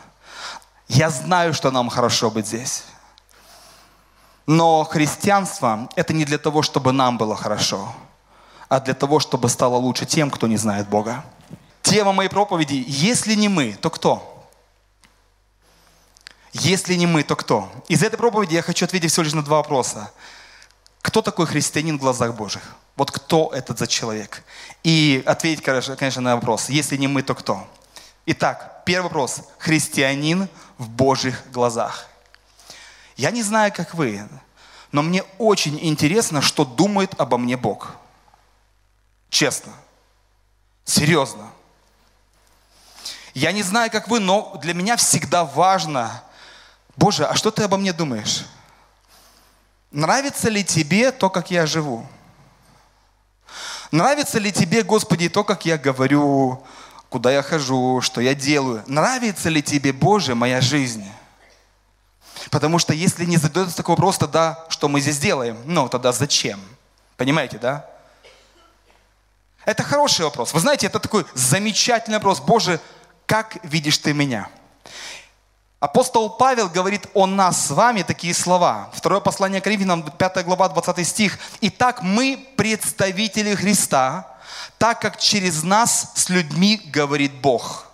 Я 0.86 1.08
знаю, 1.08 1.54
что 1.54 1.70
нам 1.70 1.88
хорошо 1.88 2.30
быть 2.30 2.46
здесь. 2.46 2.84
Но 4.46 4.84
христианство– 4.84 5.88
это 5.96 6.12
не 6.12 6.26
для 6.26 6.36
того, 6.36 6.60
чтобы 6.60 6.92
нам 6.92 7.16
было 7.16 7.34
хорошо, 7.34 7.90
а 8.68 8.80
для 8.80 8.92
того, 8.92 9.18
чтобы 9.18 9.48
стало 9.48 9.76
лучше 9.76 10.04
тем, 10.04 10.30
кто 10.30 10.46
не 10.46 10.58
знает 10.58 10.90
Бога. 10.90 11.24
Тема 11.80 12.12
моей 12.12 12.28
проповеди– 12.28 12.84
«Если 12.86 13.34
не 13.34 13.48
мы, 13.48 13.72
то 13.80 13.88
кто?» 13.88 14.46
Если 16.52 16.96
не 16.96 17.06
мы, 17.06 17.22
то 17.22 17.34
кто? 17.34 17.72
Из 17.88 18.02
этой 18.02 18.18
проповеди 18.18 18.54
я 18.54 18.62
хочу 18.62 18.84
ответить 18.84 19.10
всего 19.10 19.24
лишь 19.24 19.32
на 19.32 19.42
два 19.42 19.58
вопроса. 19.58 20.10
Кто 21.02 21.22
такой 21.22 21.46
христианин 21.46 21.98
в 21.98 22.00
глазах 22.00 22.34
Божьих? 22.34 22.62
Вот 22.96 23.10
кто 23.10 23.50
этот 23.54 23.78
за 23.78 23.86
человек? 23.86 24.42
И 24.84 25.22
ответить, 25.26 25.64
конечно, 25.64 26.20
на 26.20 26.34
вопрос. 26.34 26.68
Если 26.68 26.96
не 26.96 27.08
мы, 27.08 27.22
то 27.22 27.34
кто? 27.34 27.66
Итак, 28.26 28.82
первый 28.84 29.04
вопрос. 29.04 29.40
Христианин 29.58 30.48
в 30.78 30.88
Божьих 30.88 31.42
глазах. 31.52 32.06
Я 33.16 33.30
не 33.30 33.42
знаю, 33.42 33.72
как 33.72 33.94
вы, 33.94 34.28
но 34.92 35.02
мне 35.02 35.22
очень 35.38 35.78
интересно, 35.80 36.42
что 36.42 36.64
думает 36.64 37.14
обо 37.18 37.38
мне 37.38 37.56
Бог. 37.56 37.96
Честно. 39.30 39.72
Серьезно. 40.84 41.50
Я 43.32 43.52
не 43.52 43.62
знаю, 43.62 43.90
как 43.90 44.08
вы, 44.08 44.20
но 44.20 44.58
для 44.60 44.74
меня 44.74 44.96
всегда 44.96 45.44
важно, 45.44 46.22
Боже, 46.96 47.24
а 47.24 47.34
что 47.34 47.50
ты 47.50 47.62
обо 47.62 47.76
мне 47.76 47.92
думаешь? 47.92 48.44
Нравится 49.90 50.48
ли 50.48 50.64
тебе 50.64 51.10
то, 51.10 51.30
как 51.30 51.50
я 51.50 51.66
живу? 51.66 52.06
Нравится 53.90 54.38
ли 54.38 54.52
тебе, 54.52 54.82
Господи, 54.84 55.28
то, 55.28 55.42
как 55.42 55.64
я 55.64 55.76
говорю, 55.76 56.64
куда 57.08 57.32
я 57.32 57.42
хожу, 57.42 58.00
что 58.00 58.20
я 58.20 58.34
делаю? 58.34 58.84
Нравится 58.86 59.48
ли 59.48 59.62
тебе, 59.62 59.92
Боже, 59.92 60.36
моя 60.36 60.60
жизнь? 60.60 61.04
Потому 62.50 62.78
что 62.78 62.94
если 62.94 63.24
не 63.24 63.36
задается 63.36 63.76
такой 63.76 63.96
вопрос, 63.96 64.16
тогда 64.16 64.64
что 64.68 64.88
мы 64.88 65.00
здесь 65.00 65.18
делаем? 65.18 65.58
Ну, 65.64 65.88
тогда 65.88 66.12
зачем? 66.12 66.60
Понимаете, 67.16 67.58
да? 67.58 67.86
Это 69.64 69.82
хороший 69.82 70.24
вопрос. 70.24 70.54
Вы 70.54 70.60
знаете, 70.60 70.86
это 70.86 71.00
такой 71.00 71.26
замечательный 71.34 72.14
вопрос. 72.14 72.40
Боже, 72.40 72.80
как 73.26 73.58
видишь 73.64 73.98
ты 73.98 74.14
меня? 74.14 74.48
Апостол 75.80 76.28
Павел 76.28 76.68
говорит 76.68 77.06
о 77.14 77.26
нас 77.26 77.66
с 77.66 77.70
вами 77.70 78.02
такие 78.02 78.34
слова. 78.34 78.90
Второе 78.92 79.20
послание 79.20 79.62
к 79.62 79.66
Римлянам, 79.66 80.02
5 80.02 80.44
глава, 80.44 80.68
20 80.68 81.08
стих. 81.08 81.38
«Итак, 81.62 82.02
мы 82.02 82.38
представители 82.56 83.54
Христа, 83.54 84.26
так 84.76 85.00
как 85.00 85.18
через 85.18 85.62
нас 85.62 86.12
с 86.14 86.28
людьми 86.28 86.82
говорит 86.84 87.32
Бог. 87.40 87.86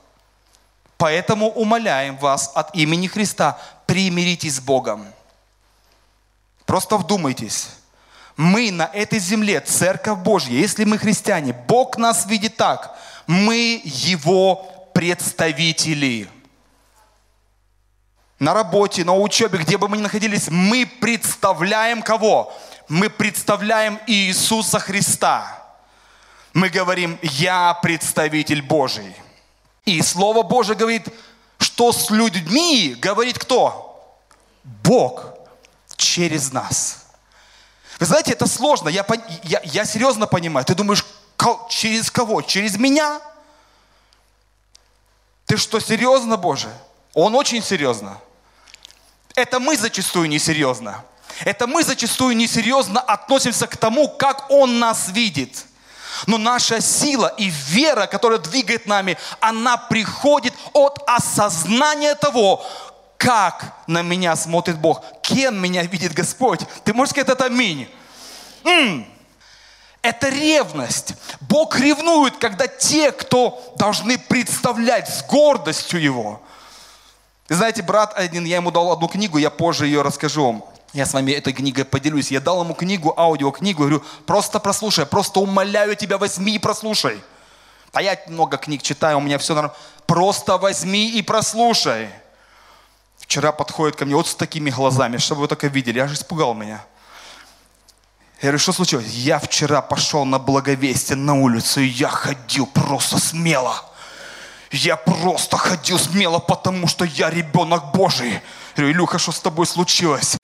Поэтому 0.99 1.49
умоляем 1.49 2.17
вас 2.17 2.51
от 2.57 2.75
имени 2.75 3.07
Христа, 3.07 3.57
примиритесь 3.87 4.57
с 4.57 4.61
Богом». 4.61 5.07
Просто 6.65 6.97
вдумайтесь. 6.97 7.69
Мы 8.37 8.73
на 8.73 8.91
этой 8.93 9.21
земле, 9.21 9.61
Церковь 9.61 10.19
Божья, 10.19 10.59
если 10.59 10.83
мы 10.83 10.99
христиане, 10.99 11.53
Бог 11.53 11.99
нас 11.99 12.27
видит 12.27 12.57
так. 12.57 12.99
Мы 13.29 13.81
Его 13.85 14.91
представители– 14.93 16.29
на 18.39 18.53
работе, 18.53 19.05
на 19.05 19.17
учебе, 19.17 19.59
где 19.59 19.79
бы 19.79 19.89
мы 19.89 19.97
ни 19.97 20.03
находились, 20.03 20.49
мы 20.49 20.87
представляем 20.87 22.03
кого? 22.03 22.53
Мы 22.89 23.09
представляем 23.09 23.99
Иисуса 24.07 24.79
Христа. 24.79 25.65
Мы 26.53 26.69
говорим, 26.69 27.19
я 27.23 27.75
представитель 27.75 28.63
Божий. 28.63 29.15
И 29.85 30.03
Слово 30.03 30.43
Божие 30.43 30.77
говорит, 30.77 31.09
что 31.59 31.93
с 31.93 32.11
людьми 32.11 32.95
говорит 32.99 33.39
кто? 33.39 34.19
Бог 34.65 35.27
через 35.97 36.53
нас. 36.53 37.07
Вы 37.99 38.07
знаете, 38.07 38.33
это 38.33 38.47
сложно. 38.47 38.89
Я, 38.89 39.07
я, 39.43 39.61
я 39.65 39.85
серьезно 39.85 40.27
понимаю. 40.27 40.67
Ты 40.67 40.75
думаешь, 40.75 41.05
через 41.71 42.11
кого? 42.11 42.43
Через 42.43 42.77
меня? 42.77 43.21
Ты 45.47 45.57
что, 45.57 45.81
серьезно, 45.81 46.37
Боже? 46.37 46.69
Он 47.15 47.35
очень 47.35 47.63
серьезно. 47.63 48.19
Это 49.37 49.61
мы 49.61 49.77
зачастую 49.77 50.29
несерьезно. 50.31 51.05
Это 51.45 51.67
мы 51.67 51.85
зачастую 51.85 52.35
несерьезно 52.35 53.01
относимся 53.01 53.67
к 53.67 53.77
тому, 53.77 54.09
как 54.09 54.51
Он 54.51 54.79
нас 54.79 55.09
видит. 55.09 55.67
Но 56.27 56.39
наша 56.39 56.81
сила 56.81 57.35
и 57.37 57.51
вера, 57.51 58.07
которая 58.07 58.39
двигает 58.39 58.87
нами, 58.87 59.19
она 59.41 59.77
приходит 59.77 60.55
от 60.73 61.03
осознания 61.07 62.15
того, 62.15 62.65
как 63.19 63.77
на 63.87 64.01
меня 64.01 64.35
смотрит 64.37 64.79
Бог, 64.79 65.05
кем 65.21 65.61
меня 65.61 65.83
видит 65.83 66.15
Господь. 66.15 66.61
Ты 66.85 66.95
можешь 66.95 67.11
сказать 67.11 67.29
это 67.29 67.45
аминь? 67.45 67.87
М-м. 68.65 69.07
Это 70.01 70.31
ревность. 70.31 71.13
Бог 71.41 71.79
ревнует, 71.79 72.39
когда 72.39 72.67
те, 72.67 73.13
кто 73.13 73.75
должны 73.77 74.17
представлять 74.17 75.11
с 75.11 75.23
гордостью 75.27 76.01
Его– 76.01 76.41
знаете, 77.55 77.83
брат 77.83 78.13
один, 78.17 78.45
я 78.45 78.57
ему 78.57 78.71
дал 78.71 78.91
одну 78.91 79.09
книгу, 79.09 79.39
я 79.39 79.51
позже 79.51 79.87
ее 79.87 80.03
расскажу 80.03 80.45
вам. 80.45 80.65
Я 80.93 81.07
с 81.07 81.13
вами 81.13 81.33
этой 81.33 81.53
книгой 81.53 81.85
поделюсь. 81.85 82.31
Я 82.31 82.41
дал 82.41 82.63
ему 82.65 82.75
книгу, 82.75 83.15
аудиокнигу, 83.17 83.81
говорю, 83.81 84.03
просто 84.25 84.59
прослушай, 84.59 85.07
просто 85.07 85.41
умоляю 85.41 85.95
тебя, 85.95 86.19
возьми 86.19 86.55
и 86.55 86.59
прослушай. 86.59 87.21
А 87.93 88.03
я 88.03 88.19
много 88.29 88.57
книг 88.57 88.83
читаю, 88.83 89.19
у 89.19 89.21
меня 89.21 89.39
все 89.39 89.55
нормально. 89.55 89.77
Просто 90.07 90.59
возьми 90.59 91.11
и 91.11 91.23
прослушай. 91.23 92.09
Вчера 93.19 93.53
подходит 93.53 93.97
ко 93.97 94.05
мне 94.05 94.15
вот 94.15 94.29
с 94.29 94.35
такими 94.35 94.71
глазами, 94.71 95.17
чтобы 95.19 95.43
вы 95.43 95.49
только 95.49 95.67
видели, 95.69 95.99
аж 95.99 96.13
испугал 96.13 96.55
меня. 96.55 96.85
Я 98.37 98.49
говорю, 98.49 98.59
что 98.59 98.73
случилось? 98.73 99.07
Я 99.07 99.39
вчера 99.39 99.81
пошел 99.83 100.25
на 100.25 100.39
благовестие 100.39 101.17
на 101.17 101.35
улицу, 101.35 101.81
и 101.81 101.87
я 101.87 102.09
ходил 102.09 102.67
просто 102.67 103.19
смело. 103.19 103.83
Я 104.71 104.97
просто 104.97 105.57
ходил 105.57 105.99
смело, 105.99 106.39
потому 106.39 106.89
что 106.89 107.05
я 107.05 107.31
ребенок 107.31 107.93
Божий. 107.93 108.41
Говорю, 108.75 108.93
Илюха, 108.93 109.19
что 109.19 109.33
с 109.33 109.41
тобой 109.41 109.67
случилось? 109.67 110.37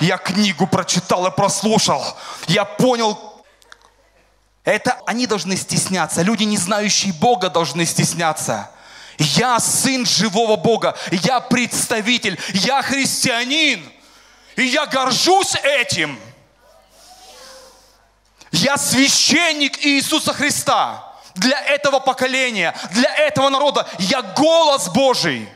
Я 0.00 0.18
книгу 0.18 0.66
прочитал 0.66 1.26
и 1.26 1.30
прослушал. 1.30 2.04
Я 2.46 2.64
понял, 2.64 3.18
это 4.64 5.00
они 5.06 5.26
должны 5.26 5.56
стесняться. 5.56 6.22
Люди, 6.22 6.44
не 6.44 6.56
знающие 6.56 7.12
Бога, 7.12 7.50
должны 7.50 7.86
стесняться. 7.86 8.70
Я 9.18 9.58
сын 9.60 10.04
живого 10.04 10.56
Бога. 10.56 10.96
Я 11.10 11.40
представитель. 11.40 12.38
Я 12.52 12.82
христианин. 12.82 13.90
И 14.56 14.64
я 14.64 14.86
горжусь 14.86 15.54
этим. 15.62 16.18
Я 18.50 18.76
священник 18.76 19.84
Иисуса 19.84 20.32
Христа 20.32 21.07
для 21.38 21.60
этого 21.60 22.00
поколения, 22.00 22.74
для 22.90 23.14
этого 23.16 23.48
народа. 23.48 23.88
Я 23.98 24.22
голос 24.22 24.88
Божий. 24.88 25.48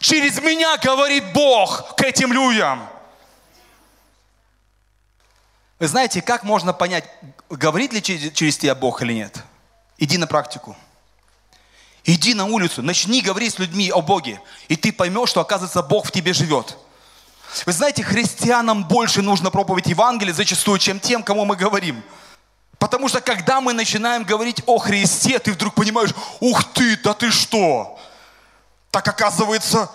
Через 0.00 0.40
меня 0.40 0.76
говорит 0.78 1.32
Бог 1.32 1.94
к 1.96 2.02
этим 2.02 2.32
людям. 2.32 2.88
Вы 5.78 5.88
знаете, 5.88 6.22
как 6.22 6.44
можно 6.44 6.72
понять, 6.72 7.04
говорит 7.50 7.92
ли 7.92 8.02
через 8.02 8.58
тебя 8.58 8.74
Бог 8.74 9.02
или 9.02 9.12
нет? 9.12 9.38
Иди 9.98 10.16
на 10.16 10.26
практику. 10.26 10.76
Иди 12.04 12.34
на 12.34 12.46
улицу, 12.46 12.82
начни 12.82 13.20
говорить 13.20 13.54
с 13.54 13.58
людьми 13.60 13.90
о 13.90 14.00
Боге, 14.00 14.40
и 14.66 14.74
ты 14.74 14.92
поймешь, 14.92 15.28
что, 15.28 15.40
оказывается, 15.40 15.82
Бог 15.82 16.06
в 16.06 16.10
тебе 16.10 16.32
живет. 16.32 16.76
Вы 17.64 17.72
знаете, 17.72 18.02
христианам 18.02 18.84
больше 18.84 19.22
нужно 19.22 19.50
проповедь 19.50 19.86
Евангелия 19.86 20.34
зачастую, 20.34 20.78
чем 20.78 20.98
тем, 20.98 21.22
кому 21.22 21.44
мы 21.44 21.54
говорим. 21.54 22.02
Потому 22.82 23.06
что 23.06 23.20
когда 23.20 23.60
мы 23.60 23.74
начинаем 23.74 24.24
говорить 24.24 24.60
о 24.66 24.76
Христе, 24.76 25.38
ты 25.38 25.52
вдруг 25.52 25.72
понимаешь, 25.74 26.10
ух 26.40 26.64
ты, 26.72 26.96
да 26.96 27.14
ты 27.14 27.30
что? 27.30 27.96
Так 28.90 29.06
оказывается, 29.06 29.88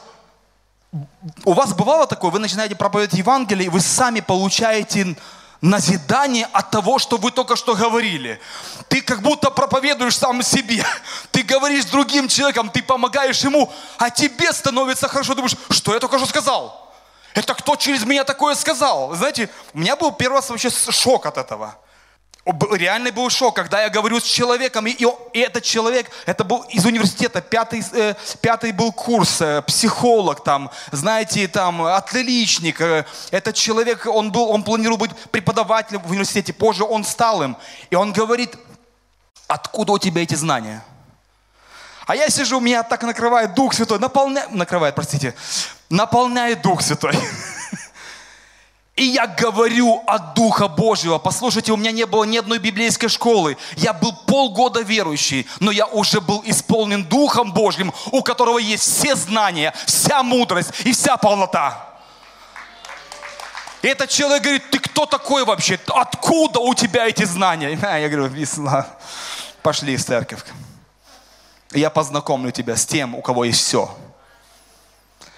у 1.44 1.52
вас 1.52 1.74
бывало 1.74 2.08
такое, 2.08 2.32
вы 2.32 2.40
начинаете 2.40 2.78
проповедовать 2.78 3.20
Евангелие, 3.20 3.66
и 3.66 3.70
вы 3.70 3.82
сами 3.82 4.22
получаете 4.22 5.18
назидание 5.60 6.48
от 6.54 6.72
того, 6.72 6.98
что 6.98 7.18
вы 7.18 7.32
только 7.32 7.58
что 7.58 7.76
говорили. 7.76 8.40
Ты 8.88 9.02
как 9.02 9.22
будто 9.22 9.50
проповедуешь 9.50 10.16
сам 10.16 10.42
себе. 10.42 10.82
Ты 11.32 11.44
говоришь 11.44 11.84
другим 11.84 12.30
человеком, 12.30 12.70
ты 12.70 12.82
помогаешь 12.82 13.42
ему, 13.42 13.70
а 13.98 14.10
тебе 14.10 14.54
становится 14.54 15.10
хорошо. 15.10 15.36
Думаешь, 15.36 15.58
что 15.72 15.94
я 15.94 16.00
только 16.00 16.18
что 16.20 16.28
сказал? 16.28 16.90
Это 17.34 17.54
кто 17.54 17.76
через 17.76 18.06
меня 18.06 18.24
такое 18.24 18.56
сказал? 18.56 19.14
Знаете, 19.14 19.50
у 19.74 19.78
меня 19.78 19.98
был 19.98 20.14
первый 20.14 20.36
раз 20.36 20.50
вообще 20.50 20.70
шок 20.70 21.26
от 21.26 21.38
этого 21.38 21.76
реальный 22.72 23.12
был 23.12 23.30
шок, 23.30 23.56
когда 23.56 23.84
я 23.84 23.90
говорю 23.90 24.20
с 24.20 24.24
человеком, 24.24 24.88
и, 24.88 24.96
и 25.34 25.40
этот 25.40 25.64
человек, 25.64 26.10
это 26.26 26.44
был 26.44 26.62
из 26.70 26.86
университета, 26.86 27.42
пятый, 27.42 27.84
э, 27.94 28.16
пятый 28.42 28.72
был 28.72 28.92
курс, 28.92 29.42
э, 29.42 29.62
психолог 29.64 30.44
там, 30.44 30.72
знаете, 30.92 31.48
там, 31.48 31.82
отличник. 31.82 32.80
Э, 32.82 33.06
этот 33.32 33.56
человек, 33.56 34.06
он, 34.06 34.32
был, 34.32 34.50
он 34.50 34.64
планировал 34.64 34.98
быть 34.98 35.12
преподавателем 35.32 36.02
в 36.02 36.12
университете, 36.12 36.54
позже 36.54 36.84
он 36.84 37.04
стал 37.04 37.44
им. 37.44 37.58
И 37.90 37.96
он 37.96 38.14
говорит, 38.14 38.56
откуда 39.48 39.94
у 39.94 40.00
тебя 40.00 40.24
эти 40.24 40.36
знания? 40.36 40.84
А 42.06 42.16
я 42.16 42.30
сижу, 42.30 42.62
меня 42.62 42.84
так 42.84 43.04
накрывает 43.04 43.54
Дух 43.54 43.74
Святой, 43.74 44.00
наполняет, 44.00 44.52
накрывает, 44.52 44.96
простите, 44.96 45.36
наполняет 45.90 46.62
Дух 46.62 46.82
Святой. 46.82 47.14
И 48.98 49.04
я 49.04 49.28
говорю 49.28 50.04
от 50.08 50.34
Духа 50.34 50.68
Божьего. 50.68 51.20
Послушайте, 51.20 51.72
у 51.72 51.78
меня 51.78 51.92
не 51.92 52.08
было 52.08 52.24
ни 52.24 52.36
одной 52.36 52.58
библейской 52.58 53.10
школы. 53.10 53.56
Я 53.76 53.94
был 53.94 54.12
полгода 54.12 54.82
верующий, 54.82 55.48
но 55.60 55.70
я 55.70 55.86
уже 55.86 56.20
был 56.20 56.42
исполнен 56.44 57.04
Духом 57.06 57.54
Божьим, 57.54 57.94
у 58.12 58.24
которого 58.24 58.58
есть 58.58 58.82
все 58.82 59.16
знания, 59.16 59.72
вся 59.86 60.24
мудрость 60.24 60.72
и 60.84 60.94
вся 60.94 61.16
полнота. 61.16 61.88
И 63.84 63.88
этот 63.88 64.10
человек 64.10 64.42
говорит, 64.42 64.72
ты 64.72 64.80
кто 64.80 65.06
такой 65.06 65.46
вообще? 65.46 65.80
Откуда 65.90 66.60
у 66.60 66.74
тебя 66.74 67.08
эти 67.08 67.24
знания? 67.24 67.70
Я 67.82 68.10
говорю, 68.10 68.26
весна, 68.26 68.88
пошли 69.62 69.96
в 69.96 70.04
церковь. 70.04 70.44
Я 71.72 71.92
познакомлю 71.92 72.50
тебя 72.52 72.76
с 72.76 72.84
тем, 72.88 73.14
у 73.14 73.22
кого 73.22 73.46
есть 73.46 73.60
все. 73.60 73.96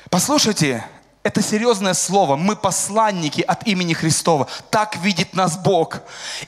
Послушайте, 0.09 0.85
это 1.23 1.41
серьезное 1.41 1.93
слово. 1.93 2.36
Мы 2.36 2.55
посланники 2.55 3.41
от 3.41 3.67
имени 3.67 3.93
Христова. 3.93 4.47
Так 4.69 4.95
видит 4.97 5.34
нас 5.34 5.58
Бог. 5.58 5.97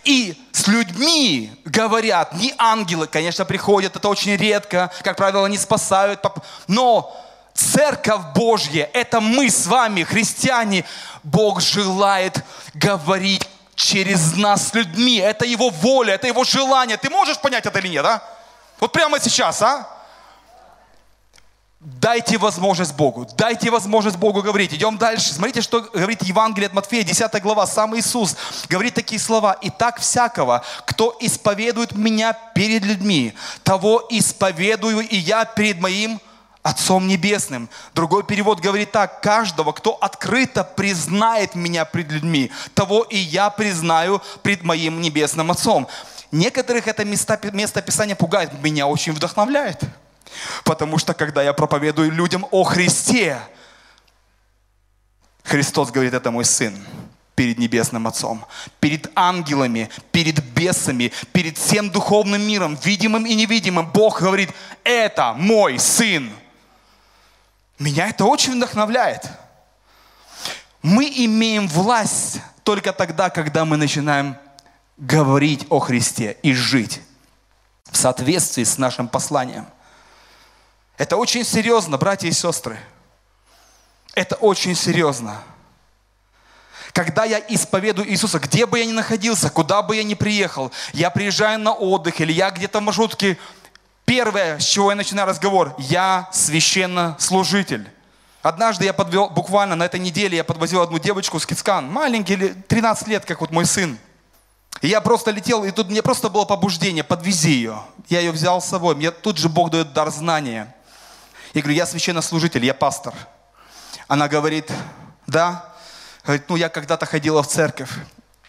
И 0.04 0.38
с 0.52 0.68
людьми 0.68 1.52
говорят, 1.66 2.34
не 2.34 2.54
ангелы, 2.58 3.08
конечно, 3.08 3.44
приходят, 3.46 3.96
это 3.96 4.08
очень 4.08 4.36
редко, 4.36 4.92
как 5.04 5.18
правило, 5.18 5.46
они 5.46 5.58
спасают, 5.58 6.24
но 6.68 7.16
Церковь 7.54 8.22
Божья, 8.34 8.90
это 8.94 9.20
мы 9.20 9.50
с 9.50 9.68
вами, 9.68 10.04
христиане. 10.04 10.86
Бог 11.22 11.62
желает 11.62 12.44
говорить 12.74 13.48
через 13.76 14.36
нас 14.38 14.70
с 14.70 14.74
людьми. 14.74 15.18
Это 15.18 15.46
Его 15.46 15.70
воля, 15.70 16.14
это 16.14 16.28
Его 16.28 16.44
желание. 16.44 16.98
Ты 16.98 17.10
можешь 17.10 17.40
понять 17.40 17.66
это 17.66 17.78
или 17.80 17.90
нет, 17.90 18.06
а? 18.06 18.24
Вот 18.80 18.94
прямо 18.94 19.20
сейчас, 19.20 19.62
а? 19.62 19.88
Дайте 21.84 22.38
возможность 22.38 22.94
Богу, 22.94 23.28
дайте 23.36 23.72
возможность 23.72 24.17
Богу 24.17 24.44
говорить. 24.44 24.72
Идем 24.72 25.00
дальше. 25.00 25.34
Смотрите, 25.34 25.62
что 25.62 25.82
говорит 25.82 26.22
Евангелие 26.22 26.67
от 26.67 26.74
Матфея, 26.74 27.04
10 27.04 27.41
глава. 27.41 27.65
Сам 27.65 27.98
Иисус 27.98 28.38
говорит 28.70 28.94
такие 28.94 29.20
слова. 29.20 29.54
«И 29.54 29.72
так 29.72 30.00
всякого, 30.00 30.63
кто 30.86 31.17
исповедует 31.20 31.96
Меня 31.96 32.34
перед 32.34 32.86
людьми, 32.86 33.34
того 33.63 34.06
исповедую 34.12 35.00
и 35.00 35.15
Я 35.15 35.44
перед 35.44 35.82
Моим 35.82 36.22
Отцом 36.62 37.08
Небесным». 37.08 37.67
Другой 37.96 38.26
перевод 38.26 38.60
говорит 38.60 38.91
так. 38.91 39.20
«Каждого, 39.24 39.72
кто 39.72 39.94
открыто 39.94 40.63
признает 40.63 41.56
Меня 41.56 41.86
пред 41.86 42.12
людьми, 42.12 42.52
того 42.76 43.02
и 43.10 43.17
Я 43.17 43.50
признаю 43.50 44.22
пред 44.44 44.62
Моим 44.62 45.02
Небесным 45.02 45.50
Отцом». 45.50 45.88
Некоторых 46.32 46.88
это 46.88 47.04
место, 47.06 47.39
место 47.54 47.82
Писания 47.82 48.15
пугает, 48.15 48.52
меня 48.62 48.86
очень 48.86 49.13
вдохновляет. 49.13 49.84
Потому 50.63 50.98
что 50.98 51.13
когда 51.13 51.44
я 51.44 51.54
проповедую 51.54 52.12
людям 52.12 52.46
о 52.52 52.63
Христе, 52.63 53.41
Христос 55.44 55.91
говорит, 55.91 56.13
это 56.13 56.32
мой 56.32 56.46
сын 56.46 56.78
перед 57.36 57.58
Небесным 57.58 58.08
Отцом, 58.08 58.46
перед 58.80 59.10
ангелами, 59.15 59.89
перед 60.12 60.44
бесами, 60.54 61.12
перед 61.32 61.58
всем 61.58 61.89
духовным 61.89 62.41
миром, 62.41 62.78
видимым 62.84 63.26
и 63.26 63.34
невидимым. 63.34 63.89
Бог 63.91 64.22
говорит, 64.22 64.52
это 64.84 65.34
мой 65.34 65.80
сын. 65.80 66.32
Меня 67.80 68.10
это 68.10 68.26
очень 68.26 68.58
вдохновляет. 68.58 69.28
Мы 70.84 71.06
имеем 71.06 71.67
власть 71.67 72.41
только 72.63 72.94
тогда, 72.94 73.30
когда 73.30 73.65
мы 73.65 73.78
начинаем 73.78 74.36
говорить 74.98 75.65
о 75.70 75.80
Христе 75.80 76.38
и 76.44 76.54
жить 76.54 77.02
в 77.89 77.98
соответствии 77.98 78.63
с 78.63 78.78
нашим 78.78 79.08
посланием– 79.08 79.65
это 81.02 81.18
очень 81.18 81.44
серьезно, 81.44 81.98
братья 81.98 82.28
и 82.28 82.32
сестры. 82.32 82.78
Это 84.14 84.36
очень 84.36 84.76
серьезно. 84.76 85.42
Когда 86.94 87.26
я 87.26 87.40
исповедую 87.40 88.08
Иисуса, 88.08 88.38
где 88.38 88.68
бы 88.68 88.78
я 88.78 88.86
ни 88.86 88.92
находился, 88.92 89.50
куда 89.50 89.82
бы 89.82 89.96
я 89.96 90.04
ни 90.04 90.14
приехал, 90.14 90.72
я 90.94 91.10
приезжаю 91.10 91.58
на 91.58 91.74
отдых 91.74 92.22
или 92.22 92.32
я 92.32 92.52
где-то 92.52 92.82
в 92.82 92.84
маршрутке, 92.84 93.40
первое, 94.06 94.60
с 94.60 94.64
чего 94.64 94.92
я 94.92 94.96
начинаю 94.96 95.28
разговор, 95.28 95.74
я 95.80 96.30
священнослужитель. 96.32 97.90
Однажды 98.44 98.86
я 98.86 98.94
подвел, 98.94 99.28
буквально 99.28 99.76
на 99.76 99.86
этой 99.86 100.00
неделе 100.00 100.38
я 100.38 100.44
подвозил 100.44 100.82
одну 100.82 101.00
девочку 101.00 101.40
с 101.40 101.48
Кицкан, 101.48 101.92
маленький, 101.92 102.38
13 102.38 103.08
лет, 103.08 103.26
как 103.26 103.42
вот 103.42 103.50
мой 103.50 103.66
сын. 103.66 103.98
И 104.82 104.88
я 104.88 105.02
просто 105.02 105.32
летел, 105.32 105.64
и 105.64 105.72
тут 105.72 105.90
мне 105.90 106.04
просто 106.04 106.30
было 106.30 106.46
побуждение, 106.46 107.04
подвези 107.04 107.54
ее. 107.54 107.82
Я 108.08 108.20
ее 108.20 108.30
взял 108.30 108.62
с 108.62 108.66
собой, 108.66 108.94
мне 108.94 109.10
тут 109.10 109.40
же 109.40 109.50
Бог 109.50 109.72
дает 109.72 109.94
дар 109.94 110.12
знания. 110.12 110.76
Я 111.54 111.62
говорю, 111.62 111.76
я 111.76 111.86
священнослужитель, 111.86 112.64
я 112.66 112.74
пастор. 112.74 113.14
Она 114.08 114.28
говорит, 114.28 114.72
да. 115.28 115.66
Говорит, 116.24 116.46
ну 116.48 116.56
я 116.56 116.70
когда-то 116.70 117.06
ходила 117.06 117.44
в 117.44 117.48
церковь. 117.48 117.92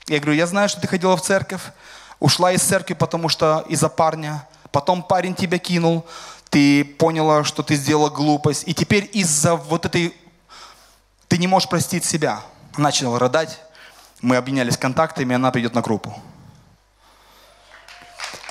Я 0.06 0.18
говорю, 0.18 0.36
я 0.36 0.46
знаю, 0.46 0.68
что 0.68 0.80
ты 0.80 0.86
ходила 0.86 1.16
в 1.16 1.22
церковь. 1.22 1.62
Ушла 2.20 2.52
из 2.52 2.62
церкви, 2.62 2.94
потому 2.94 3.28
что 3.28 3.64
из-за 3.68 3.88
парня. 3.88 4.46
Потом 4.70 5.02
парень 5.02 5.34
тебя 5.34 5.58
кинул. 5.58 6.06
Ты 6.48 6.84
поняла, 6.84 7.44
что 7.44 7.62
ты 7.62 7.74
сделала 7.74 8.10
глупость. 8.10 8.64
И 8.66 8.74
теперь 8.74 9.10
из-за 9.12 9.56
вот 9.56 9.84
этой... 9.86 10.14
Ты 11.26 11.38
не 11.38 11.46
можешь 11.46 11.68
простить 11.68 12.04
себя. 12.04 12.42
Начала 12.76 13.18
рыдать. 13.18 13.58
Мы 14.20 14.36
обменялись 14.36 14.76
контактами, 14.76 15.34
она 15.34 15.50
придет 15.50 15.74
на 15.74 15.80
группу. 15.80 16.14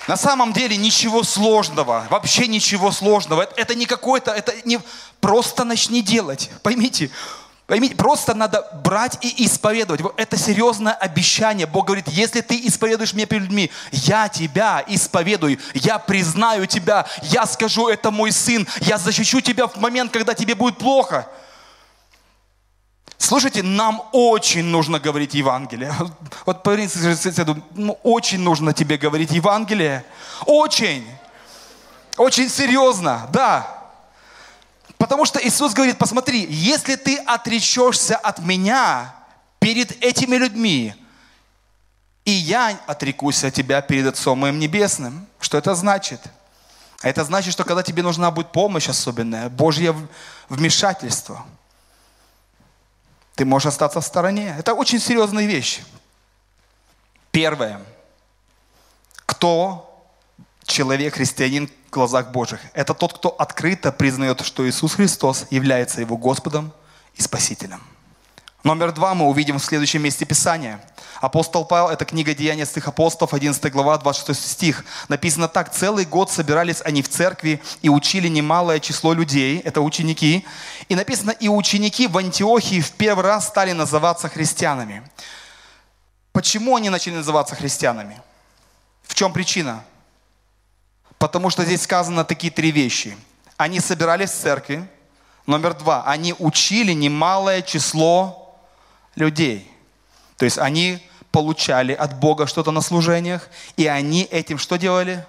На 0.07 0.17
самом 0.17 0.51
деле 0.51 0.77
ничего 0.77 1.23
сложного, 1.23 2.07
вообще 2.09 2.47
ничего 2.47 2.91
сложного. 2.91 3.43
Это, 3.43 3.53
это 3.55 3.75
не 3.75 3.85
какое-то, 3.85 4.31
это 4.31 4.53
не 4.65 4.79
просто 5.19 5.63
начни 5.63 6.01
делать. 6.01 6.49
Поймите, 6.63 7.11
поймите, 7.67 7.95
просто 7.95 8.33
надо 8.33 8.67
брать 8.83 9.19
и 9.21 9.45
исповедовать. 9.45 10.01
Это 10.17 10.37
серьезное 10.37 10.93
обещание. 10.93 11.67
Бог 11.67 11.85
говорит, 11.85 12.07
если 12.07 12.41
ты 12.41 12.59
исповедуешь 12.67 13.13
меня 13.13 13.27
перед 13.27 13.43
людьми, 13.43 13.69
я 13.91 14.27
тебя 14.27 14.83
исповедую, 14.87 15.59
я 15.75 15.99
признаю 15.99 16.65
тебя, 16.65 17.05
я 17.21 17.45
скажу, 17.45 17.87
это 17.87 18.09
мой 18.09 18.31
сын, 18.31 18.67
я 18.81 18.97
защищу 18.97 19.39
тебя 19.39 19.67
в 19.67 19.77
момент, 19.77 20.11
когда 20.11 20.33
тебе 20.33 20.55
будет 20.55 20.77
плохо. 20.79 21.27
Слушайте, 23.21 23.61
нам 23.61 24.01
очень 24.13 24.63
нужно 24.63 24.99
говорить 24.99 25.35
Евангелие. 25.35 25.93
Вот 26.45 26.63
поверните 26.63 27.15
соседу, 27.15 27.63
ну, 27.75 27.99
очень 28.01 28.39
нужно 28.39 28.73
тебе 28.73 28.97
говорить 28.97 29.29
Евангелие. 29.29 30.03
Очень. 30.47 31.07
Очень 32.17 32.49
серьезно, 32.49 33.29
да. 33.31 33.67
Потому 34.97 35.25
что 35.25 35.39
Иисус 35.39 35.73
говорит, 35.73 35.99
посмотри, 35.99 36.47
если 36.49 36.95
ты 36.95 37.17
отречешься 37.17 38.17
от 38.17 38.39
меня 38.39 39.13
перед 39.59 40.03
этими 40.03 40.35
людьми, 40.35 40.95
и 42.25 42.31
я 42.31 42.79
отрекусь 42.87 43.43
от 43.43 43.53
тебя 43.53 43.81
перед 43.81 44.07
Отцом 44.07 44.39
моим 44.39 44.57
Небесным. 44.57 45.27
Что 45.39 45.59
это 45.59 45.75
значит? 45.75 46.21
Это 47.03 47.23
значит, 47.23 47.53
что 47.53 47.65
когда 47.65 47.83
тебе 47.83 48.01
нужна 48.01 48.31
будет 48.31 48.51
помощь 48.51 48.89
особенная, 48.89 49.47
Божье 49.49 49.95
вмешательство– 50.49 51.45
ты 53.35 53.45
можешь 53.45 53.67
остаться 53.67 54.01
в 54.01 54.05
стороне. 54.05 54.55
Это 54.57 54.73
очень 54.73 54.99
серьезная 54.99 55.45
вещь. 55.45 55.81
Первое. 57.31 57.81
Кто 59.25 59.87
человек, 60.63 61.15
христианин 61.15 61.67
в 61.67 61.89
глазах 61.91 62.31
Божьих? 62.31 62.59
Это 62.73 62.93
тот, 62.93 63.13
кто 63.13 63.29
открыто 63.29 63.91
признает, 63.91 64.41
что 64.41 64.67
Иисус 64.67 64.95
Христос 64.95 65.45
является 65.49 66.01
его 66.01 66.17
Господом 66.17 66.73
и 67.15 67.21
Спасителем. 67.21 67.81
Номер 68.63 68.91
два 68.91 69.15
мы 69.15 69.25
увидим 69.25 69.57
в 69.57 69.63
следующем 69.63 70.03
месте 70.03 70.23
Писания. 70.23 70.79
Апостол 71.19 71.65
Павел, 71.65 71.89
это 71.89 72.05
книга 72.05 72.35
Деяния 72.35 72.67
святых 72.67 72.89
апостолов, 72.89 73.33
11 73.33 73.71
глава, 73.71 73.97
26 73.97 74.51
стих. 74.51 74.85
Написано 75.07 75.47
так, 75.47 75.73
целый 75.73 76.05
год 76.05 76.29
собирались 76.29 76.81
они 76.85 77.01
в 77.01 77.09
церкви 77.09 77.59
и 77.81 77.89
учили 77.89 78.27
немалое 78.27 78.79
число 78.79 79.13
людей, 79.13 79.59
это 79.59 79.81
ученики. 79.81 80.45
И 80.89 80.95
написано, 80.95 81.31
и 81.31 81.47
ученики 81.47 82.05
в 82.05 82.15
Антиохии 82.17 82.81
в 82.81 82.91
первый 82.91 83.23
раз 83.23 83.47
стали 83.47 83.71
называться 83.71 84.29
христианами. 84.29 85.01
Почему 86.31 86.75
они 86.75 86.91
начали 86.91 87.15
называться 87.15 87.55
христианами? 87.55 88.21
В 89.03 89.15
чем 89.15 89.33
причина? 89.33 89.83
Потому 91.17 91.49
что 91.49 91.65
здесь 91.65 91.81
сказано 91.81 92.25
такие 92.25 92.53
три 92.53 92.69
вещи. 92.69 93.17
Они 93.57 93.79
собирались 93.79 94.29
в 94.29 94.39
церкви. 94.39 94.87
Номер 95.47 95.73
два, 95.73 96.03
они 96.05 96.35
учили 96.37 96.93
немалое 96.93 97.63
число 97.63 98.40
людей. 99.15 99.71
То 100.37 100.45
есть 100.45 100.57
они 100.57 101.01
получали 101.31 101.93
от 101.93 102.19
Бога 102.19 102.47
что-то 102.47 102.71
на 102.71 102.81
служениях, 102.81 103.47
и 103.77 103.87
они 103.87 104.23
этим 104.23 104.57
что 104.57 104.77
делали? 104.77 105.25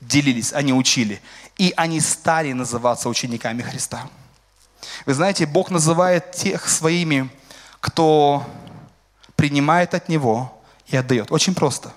Делились, 0.00 0.52
они 0.52 0.72
учили. 0.72 1.20
И 1.56 1.72
они 1.76 2.00
стали 2.00 2.52
называться 2.52 3.08
учениками 3.08 3.62
Христа. 3.62 4.08
Вы 5.06 5.14
знаете, 5.14 5.46
Бог 5.46 5.70
называет 5.70 6.32
тех 6.32 6.68
своими, 6.68 7.30
кто 7.80 8.46
принимает 9.36 9.94
от 9.94 10.08
Него 10.08 10.58
и 10.86 10.96
отдает. 10.96 11.30
Очень 11.30 11.54
просто. 11.54 11.92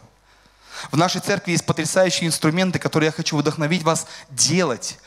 В 0.92 0.98
нашей 0.98 1.22
церкви 1.22 1.52
есть 1.52 1.66
потрясающие 1.66 2.28
инструменты, 2.28 2.78
которые 2.78 3.08
я 3.08 3.12
хочу 3.12 3.38
вдохновить 3.38 3.84
вас 3.84 4.06
делать. 4.30 5.00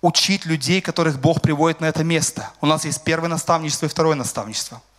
Учить 0.00 0.46
людей, 0.46 0.80
которых 0.80 1.20
Бог 1.20 1.40
приводит 1.40 1.80
на 1.80 1.84
это 1.86 2.02
место. 2.02 2.50
У 2.60 2.66
нас 2.66 2.84
есть 2.84 3.04
первое 3.04 3.28
наставничество 3.28 3.86
и 3.86 3.88
второе 3.88 4.16
наставничество– 4.16 4.82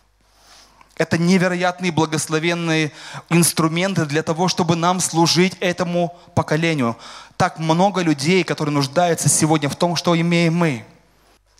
Это 0.96 1.18
невероятные 1.18 1.90
благословенные 1.90 2.92
инструменты 3.28 4.06
для 4.06 4.22
того, 4.22 4.46
чтобы 4.46 4.76
нам 4.76 5.00
служить 5.00 5.56
этому 5.60 6.16
поколению. 6.34 6.96
Так 7.36 7.58
много 7.58 8.00
людей, 8.02 8.44
которые 8.44 8.72
нуждаются 8.72 9.28
сегодня 9.28 9.68
в 9.68 9.74
том, 9.74 9.96
что 9.96 10.18
имеем 10.18 10.54
мы. 10.54 10.84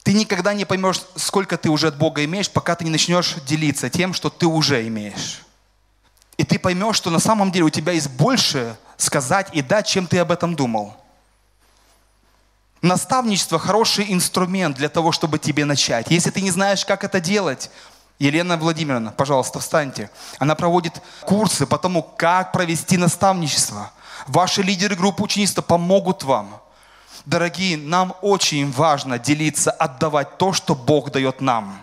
Ты 0.05 0.13
никогда 0.13 0.55
не 0.55 0.65
поймешь, 0.65 1.01
сколько 1.17 1.57
ты 1.57 1.69
уже 1.69 1.89
от 1.89 1.97
Бога 1.97 2.25
имеешь, 2.25 2.51
пока 2.51 2.77
ты 2.77 2.85
не 2.85 2.91
начнешь 2.91 3.35
делиться 3.47 3.91
тем, 3.91 4.15
что 4.15 4.31
ты 4.31 4.47
уже 4.47 4.87
имеешь. 4.87 5.43
И 6.37 6.45
ты 6.45 6.59
поймешь, 6.59 6.97
что 6.97 7.11
на 7.11 7.19
самом 7.19 7.51
деле 7.51 7.65
у 7.65 7.71
тебя 7.71 7.93
есть 7.93 8.11
больше 8.11 8.77
сказать 8.97 9.49
и 9.53 9.63
дать, 9.63 9.87
чем 9.87 10.07
ты 10.07 10.19
об 10.19 10.31
этом 10.31 10.55
думал. 10.55 10.95
Наставничество– 12.83 13.59
хороший 13.61 14.13
инструмент 14.13 14.77
для 14.77 14.91
того, 14.91 15.11
чтобы 15.11 15.39
тебе 15.39 15.65
начать. 15.65 16.11
Если 16.11 16.31
ты 16.31 16.43
не 16.43 16.51
знаешь, 16.51 16.85
как 16.85 17.03
это 17.03 17.19
делать, 17.19 17.71
Елена 18.19 18.57
Владимировна, 18.57 19.13
пожалуйста, 19.13 19.59
встаньте. 19.59 20.11
Она 20.39 20.55
проводит 20.55 21.01
курсы 21.23 21.67
по 21.67 21.79
тому, 21.79 22.03
как 22.03 22.53
провести 22.53 22.97
наставничество. 22.97 23.91
Ваши 24.27 24.63
лидеры 24.63 24.95
группы 24.95 25.23
ученичества 25.23 25.63
помогут 25.63 26.23
вам. 26.23 26.61
Дорогие, 27.27 27.77
нам 27.77 28.15
очень 28.23 28.71
важно 28.71 29.19
делиться, 29.19 29.71
отдавать 29.71 30.39
то, 30.39 30.53
что 30.53 30.75
Бог 30.75 31.11
дает 31.11 31.41
нам. 31.41 31.81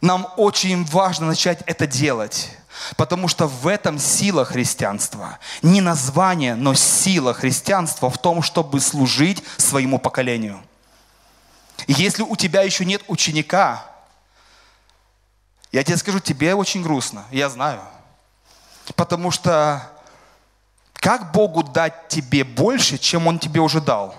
Нам 0.00 0.26
очень 0.36 0.84
важно 0.84 1.26
начать 1.26 1.62
это 1.66 1.86
делать. 1.86 2.50
Потому 2.96 3.28
что 3.28 3.46
в 3.46 3.66
этом 3.66 3.98
сила 3.98 4.44
христианства. 4.44 5.38
Не 5.60 5.80
название, 5.80 6.54
но 6.54 6.74
сила 6.74 7.34
христианства 7.34 8.08
в 8.10 8.18
том, 8.18 8.42
чтобы 8.42 8.80
служить 8.80 9.42
своему 9.58 9.98
поколению. 9.98 10.60
Если 11.86 12.22
у 12.22 12.36
тебя 12.36 12.62
еще 12.62 12.84
нет 12.84 13.02
ученика, 13.08 13.91
я 15.72 15.82
тебе 15.82 15.96
скажу, 15.96 16.20
тебе 16.20 16.54
очень 16.54 16.82
грустно, 16.82 17.24
я 17.30 17.48
знаю. 17.48 17.80
Потому 18.94 19.30
что 19.30 19.90
как 20.94 21.32
Богу 21.32 21.62
дать 21.62 22.08
тебе 22.08 22.44
больше, 22.44 22.98
чем 22.98 23.26
Он 23.26 23.38
тебе 23.38 23.60
уже 23.60 23.80
дал? 23.80 24.14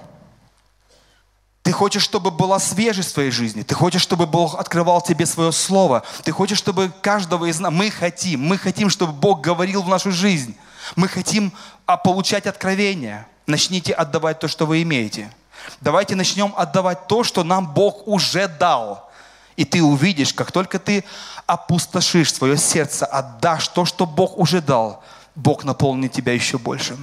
Ты 1.62 1.72
хочешь, 1.72 2.04
чтобы 2.04 2.30
была 2.30 2.60
свежесть 2.60 3.12
в 3.12 3.14
твоей 3.14 3.32
жизни. 3.32 3.62
Ты 3.62 3.74
хочешь, 3.74 4.02
чтобы 4.02 4.26
Бог 4.26 4.60
открывал 4.60 5.02
тебе 5.02 5.26
свое 5.26 5.54
слово. 5.54 6.04
Ты 6.24 6.34
хочешь, 6.34 6.58
чтобы 6.58 6.92
каждого 7.02 7.46
из 7.46 7.60
нас... 7.62 7.72
Мы 7.72 7.90
хотим. 7.90 8.42
Мы 8.42 8.58
хотим, 8.58 8.90
чтобы 8.90 9.14
Бог 9.14 9.40
говорил 9.40 9.82
в 9.82 9.88
нашу 9.88 10.12
жизнь. 10.12 10.58
Мы 10.98 11.08
хотим 11.08 11.54
а, 11.86 11.96
получать 11.96 12.48
откровения. 12.48 13.26
Начните 13.48 13.94
отдавать 13.94 14.40
то, 14.40 14.50
что 14.50 14.66
вы 14.66 14.82
имеете. 14.82 15.32
Давайте 15.80 16.16
начнем 16.16 16.54
отдавать 16.58 17.08
то, 17.08 17.24
что 17.24 17.46
нам 17.46 17.74
Бог 17.74 18.10
уже 18.10 18.50
дал. 18.50 19.10
И 19.56 19.66
ты 19.66 19.84
увидишь, 19.84 20.34
как 20.34 20.52
только 20.52 20.80
ты 20.80 21.04
опустошишь 21.46 22.34
свое 22.34 22.58
сердце, 22.58 23.06
отдашь 23.06 23.68
то, 23.68 23.86
что 23.86 24.06
Бог 24.06 24.38
уже 24.38 24.62
дал, 24.62 25.04
Бог 25.36 25.64
наполнит 25.64 26.12
тебя 26.12 26.34
еще 26.34 26.58
больше. 26.58 26.98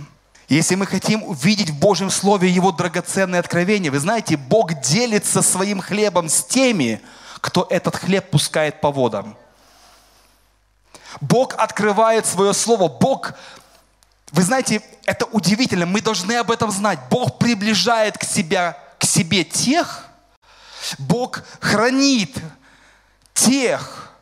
Если 0.48 0.74
мы 0.74 0.86
хотим 0.86 1.22
увидеть 1.22 1.70
в 1.70 1.78
Божьем 1.78 2.10
Слове 2.10 2.48
Его 2.48 2.72
драгоценное 2.72 3.38
откровение, 3.38 3.92
вы 3.92 4.00
знаете, 4.00 4.36
Бог 4.36 4.80
делится 4.80 5.42
своим 5.42 5.80
хлебом 5.80 6.28
с 6.28 6.44
теми, 6.44 7.00
кто 7.40 7.66
этот 7.70 7.96
хлеб 7.96 8.30
пускает 8.30 8.80
по 8.80 8.90
водам. 8.90 9.36
Бог 11.20 11.54
открывает 11.54 12.26
свое 12.26 12.52
Слово. 12.52 12.88
Бог, 12.88 13.34
вы 14.32 14.42
знаете, 14.42 14.82
это 15.06 15.24
удивительно, 15.26 15.86
мы 15.86 16.00
должны 16.00 16.32
об 16.34 16.50
этом 16.50 16.72
знать. 16.72 16.98
Бог 17.10 17.38
приближает 17.38 18.18
к, 18.18 18.24
себя, 18.24 18.76
к 18.98 19.04
себе 19.04 19.44
тех, 19.44 20.09
Бог 20.98 21.42
хранит 21.60 22.36
тех, 23.34 24.12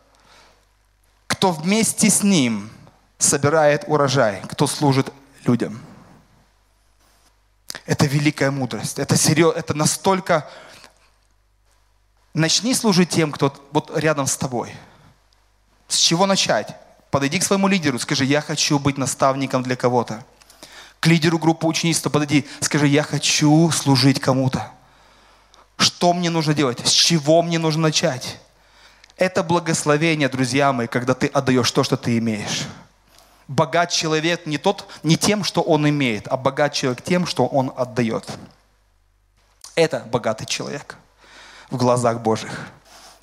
кто 1.27 1.53
вместе 1.53 2.11
с 2.11 2.23
Ним 2.23 2.71
собирает 3.19 3.85
урожай, 3.87 4.43
кто 4.49 4.67
служит 4.67 5.13
людям. 5.45 5.81
Это 7.87 8.07
великая 8.07 8.51
мудрость. 8.51 8.99
Это 8.99 9.17
серьезно, 9.17 9.59
это 9.59 9.75
настолько... 9.75 10.49
Начни 12.35 12.75
служить 12.75 13.09
тем, 13.09 13.33
кто 13.33 13.53
вот 13.73 13.91
рядом 13.97 14.27
с 14.27 14.37
тобой. 14.37 14.73
С 15.89 15.97
чего 15.97 16.27
начать? 16.27 16.77
Подойди 17.11 17.39
к 17.39 17.43
своему 17.43 17.67
лидеру, 17.69 17.99
скажи, 17.99 18.25
я 18.25 18.43
хочу 18.43 18.79
быть 18.79 18.99
наставником 18.99 19.63
для 19.63 19.77
кого-то. 19.77 20.25
К 21.01 21.07
лидеру 21.07 21.39
группы 21.39 21.67
ученичества 21.67 22.11
подойди, 22.11 22.47
скажи, 22.61 22.87
я 22.87 23.03
хочу 23.03 23.71
служить 23.71 24.21
кому-то. 24.21 24.71
Что 25.79 26.13
мне 26.13 26.29
нужно 26.29 26.55
делать? 26.55 26.87
С 26.87 26.91
чего 26.91 27.41
мне 27.41 27.59
нужно 27.59 27.83
начать? 27.83 28.39
Это 29.17 29.43
благословение, 29.43 30.29
друзья 30.29 30.73
мои, 30.73 30.87
когда 30.87 31.15
ты 31.15 31.29
отдаешь 31.29 31.71
то, 31.71 31.83
что 31.83 31.97
ты 31.97 32.19
имеешь. 32.19 32.67
Богат 33.47 33.91
человек 33.91 34.45
не, 34.45 34.59
тот, 34.59 34.87
не 35.03 35.17
тем, 35.17 35.43
что 35.43 35.63
он 35.63 35.89
имеет, 35.89 36.29
а 36.29 36.37
богат 36.37 36.75
человек 36.75 37.03
тем, 37.03 37.27
что 37.27 37.47
он 37.47 37.73
отдает. 37.77 38.29
Это 39.75 40.01
богатый 40.11 40.45
человек 40.45 40.97
в 41.71 41.77
глазах 41.77 42.21
Божьих. 42.21 42.69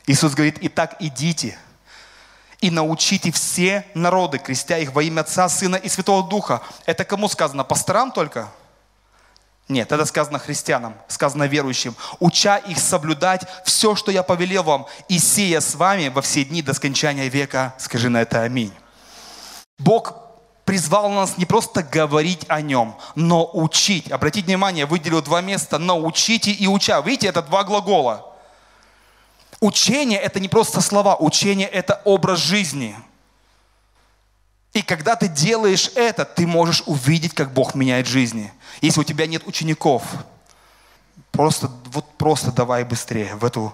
Иисус 0.07 0.33
говорит, 0.33 0.57
итак, 0.61 0.95
идите 0.99 1.57
и 2.61 2.71
научите 2.71 3.31
все 3.31 3.85
народы, 3.93 4.39
крестя 4.39 4.77
их 4.77 4.93
во 4.93 5.03
имя 5.03 5.21
Отца, 5.21 5.49
Сына 5.49 5.75
и 5.75 5.89
Святого 5.89 6.27
Духа. 6.27 6.61
Это 6.85 7.03
кому 7.03 7.27
сказано? 7.27 7.63
Пасторам 7.63 8.11
только? 8.11 8.49
Нет, 9.67 9.91
это 9.91 10.05
сказано 10.05 10.37
христианам, 10.37 10.95
сказано 11.07 11.45
верующим. 11.45 11.95
Уча 12.19 12.57
их 12.57 12.77
соблюдать 12.77 13.41
все, 13.65 13.95
что 13.95 14.11
я 14.11 14.21
повелел 14.21 14.61
вам, 14.63 14.85
и 15.09 15.17
сея 15.17 15.59
с 15.59 15.73
вами 15.73 16.09
во 16.09 16.21
все 16.21 16.43
дни 16.45 16.61
до 16.61 16.73
скончания 16.73 17.27
века. 17.29 17.73
Скажи 17.79 18.09
на 18.09 18.21
это 18.21 18.43
аминь. 18.43 18.71
Бог 19.79 20.13
призвал 20.65 21.09
нас 21.09 21.37
не 21.37 21.45
просто 21.45 21.81
говорить 21.81 22.45
о 22.47 22.61
нем, 22.61 22.95
но 23.15 23.49
учить. 23.53 24.11
Обратите 24.11 24.45
внимание, 24.45 24.85
выделил 24.85 25.21
два 25.21 25.41
места. 25.41 25.79
Научите 25.79 26.51
и 26.51 26.67
уча. 26.67 26.99
Видите, 27.01 27.27
это 27.27 27.41
два 27.41 27.63
глагола. 27.63 28.33
Учение– 29.61 30.19
это 30.21 30.39
не 30.39 30.47
просто 30.47 30.81
слова. 30.81 31.15
Учение– 31.15 31.67
это 31.71 32.01
образ 32.05 32.39
жизни. 32.39 32.95
И 34.75 34.81
когда 34.81 35.15
ты 35.15 35.29
делаешь 35.29 35.89
это, 35.95 36.25
ты 36.25 36.45
можешь 36.45 36.83
увидеть, 36.85 37.33
как 37.33 37.53
Бог 37.53 37.75
меняет 37.75 38.07
жизни. 38.07 38.51
Если 38.81 38.99
у 38.99 39.05
тебя 39.05 39.25
нет 39.25 39.47
учеников, 39.47 40.03
просто, 41.31 41.71
вот 41.85 42.05
просто 42.17 42.51
давай 42.51 42.83
быстрее 42.83 43.35
в 43.35 43.45
эту... 43.45 43.73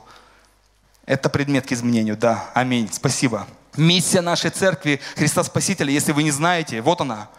Это 1.08 1.28
предмет 1.30 1.66
к 1.66 1.72
изменению, 1.72 2.16
да. 2.16 2.52
Аминь. 2.54 2.88
Спасибо. 2.94 3.48
Миссия 3.76 4.22
нашей 4.22 4.52
церкви 4.52 5.02
Христа 5.16 5.44
Спасителя, 5.44 5.92
если 5.92 6.12
вы 6.12 6.22
не 6.22 6.30
знаете, 6.30 6.82
вот 6.82 7.02
она. 7.02 7.30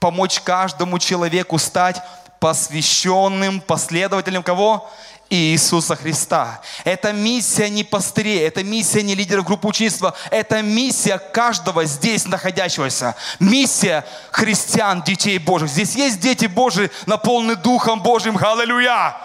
Помочь 0.00 0.40
каждому 0.40 0.98
человеку 0.98 1.58
стать 1.58 2.02
посвященным 2.40 3.60
последователем 3.60 4.42
кого? 4.42 4.90
Иисуса 5.32 5.96
Христа. 5.96 6.60
Это 6.84 7.12
миссия 7.12 7.70
не 7.70 7.84
пастырей, 7.84 8.46
это 8.46 8.62
миссия 8.62 9.02
не 9.02 9.14
лидеров 9.14 9.46
группы 9.46 9.66
ученичества, 9.66 10.14
это 10.30 10.60
миссия 10.60 11.18
каждого 11.18 11.86
здесь 11.86 12.26
находящегося. 12.26 13.14
Миссия 13.40 14.04
христиан, 14.30 15.02
детей 15.02 15.38
Божьих. 15.38 15.70
Здесь 15.70 15.94
есть 15.94 16.20
дети 16.20 16.46
Божьи, 16.46 16.90
наполнены 17.06 17.56
Духом 17.56 18.02
Божьим. 18.02 18.36
Аллилуйя! 18.36 19.16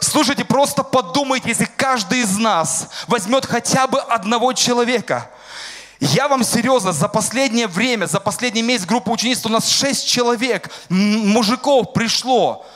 Слушайте, 0.00 0.44
просто 0.44 0.82
подумайте, 0.82 1.50
если 1.50 1.68
каждый 1.76 2.20
из 2.20 2.36
нас 2.36 2.88
возьмет 3.06 3.46
хотя 3.46 3.86
бы 3.86 4.00
одного 4.00 4.52
человека. 4.52 5.30
Я 6.00 6.26
вам 6.26 6.42
серьезно, 6.42 6.92
за 6.92 7.06
последнее 7.08 7.68
время, 7.68 8.06
за 8.06 8.18
последний 8.18 8.62
месяц 8.62 8.86
группа 8.86 9.10
ученичества 9.10 9.50
у 9.50 9.52
нас 9.52 9.68
шесть 9.68 10.08
человек, 10.08 10.70
мужиков 10.88 11.92
пришло 11.92 12.66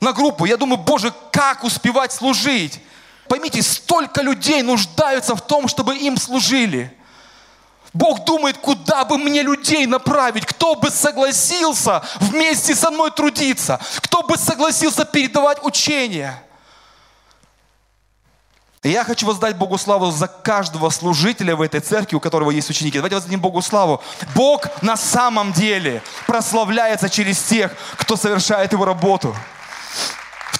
на 0.00 0.12
группу. 0.12 0.46
Я 0.46 0.56
думаю, 0.56 0.78
Боже, 0.78 1.12
как 1.30 1.62
успевать 1.62 2.12
служить? 2.12 2.80
Поймите, 3.28 3.62
столько 3.62 4.22
людей 4.22 4.62
нуждаются 4.62 5.36
в 5.36 5.40
том, 5.40 5.68
чтобы 5.68 5.96
им 5.96 6.16
служили. 6.16 6.96
Бог 7.92 8.24
думает, 8.24 8.58
куда 8.58 9.04
бы 9.04 9.18
мне 9.18 9.42
людей 9.42 9.86
направить, 9.86 10.46
кто 10.46 10.74
бы 10.76 10.90
согласился 10.90 12.02
вместе 12.20 12.74
со 12.74 12.90
мной 12.90 13.10
трудиться, 13.10 13.80
кто 14.00 14.22
бы 14.22 14.36
согласился 14.36 15.04
передавать 15.04 15.62
учения. 15.64 16.42
я 18.82 19.04
хочу 19.04 19.26
воздать 19.26 19.56
Богу 19.56 19.76
славу 19.76 20.10
за 20.12 20.28
каждого 20.28 20.88
служителя 20.90 21.56
в 21.56 21.62
этой 21.62 21.80
церкви, 21.80 22.16
у 22.16 22.20
которого 22.20 22.50
есть 22.50 22.70
ученики. 22.70 22.98
Давайте 22.98 23.16
воздадим 23.16 23.40
Богу 23.40 23.60
славу. 23.60 24.00
Бог 24.34 24.82
на 24.82 24.96
самом 24.96 25.52
деле 25.52 26.00
прославляется 26.26 27.08
через 27.08 27.42
тех, 27.42 27.72
кто 27.96 28.16
совершает 28.16 28.72
его 28.72 28.84
работу. 28.84 29.34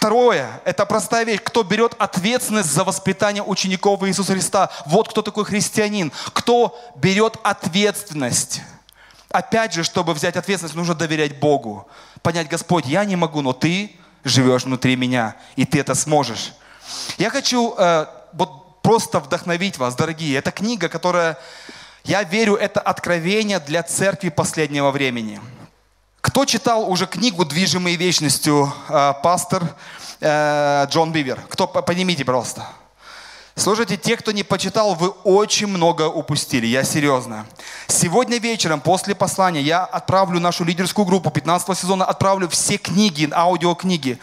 Второе, 0.01 0.63
это 0.65 0.87
простая 0.87 1.27
вещь. 1.27 1.41
Кто 1.45 1.63
берет 1.63 1.95
ответственность 1.99 2.73
за 2.73 2.85
воспитание 2.85 3.43
учеников 3.43 4.03
Иисуса 4.05 4.33
Христа? 4.33 4.71
Вот 4.87 5.11
кто 5.11 5.21
такой 5.21 5.45
христианин. 5.45 6.11
Кто 6.33 6.75
берет 6.97 7.37
ответственность? 7.43 8.63
Опять 9.29 9.75
же, 9.75 9.85
чтобы 9.85 10.15
взять 10.15 10.39
ответственность, 10.39 10.75
нужно 10.75 10.95
доверять 10.95 11.39
Богу. 11.39 11.87
Понять, 12.23 12.49
Господь, 12.49 12.87
я 12.87 13.05
не 13.05 13.15
могу, 13.15 13.43
но 13.43 13.53
Ты 13.53 13.95
живешь 14.25 14.65
внутри 14.65 14.97
меня, 14.97 15.37
и 15.55 15.67
Ты 15.67 15.81
это 15.81 15.95
сможешь. 15.95 16.55
Я 17.19 17.29
хочу 17.29 17.75
э, 17.77 18.07
вот 18.33 18.81
просто 18.81 19.21
вдохновить 19.21 19.77
вас, 19.77 19.97
дорогие. 19.97 20.39
Это 20.39 20.51
книга, 20.51 20.89
которая 20.89 21.37
Я 22.05 22.23
верю, 22.23 22.55
это 22.55 22.81
откровение 22.81 23.61
для 23.61 23.83
церкви 23.83 24.31
последнего 24.31 24.93
времени. 24.93 25.43
Кто 26.21 26.45
читал 26.45 26.91
уже 26.91 27.07
книгу 27.07 27.45
«Движимые 27.45 27.97
вечностью» 27.97 28.73
э, 28.89 29.15
пастор 29.23 29.63
э, 30.21 30.87
Джон 30.91 31.13
Бивер? 31.13 31.41
Кто, 31.49 31.67
поднимите, 31.67 32.25
пожалуйста. 32.25 32.67
Слушайте, 33.57 33.97
те, 33.97 34.17
кто 34.17 34.31
не 34.33 34.43
почитал, 34.43 34.95
вы 34.95 35.09
очень 35.09 35.67
много 35.67 36.09
упустили, 36.09 36.67
я 36.67 36.85
серьезно. 36.85 37.47
Сегодня 37.89 38.39
вечером, 38.39 38.81
после 38.81 39.15
послания, 39.15 39.61
я 39.63 39.85
отправлю 39.85 40.41
нашу 40.41 40.65
лидерскую 40.65 41.05
группу 41.05 41.31
15 41.31 41.77
сезона, 41.77 42.05
отправлю 42.05 42.49
все 42.49 42.77
книги, 42.77 43.29
аудиокниги. 43.33 44.19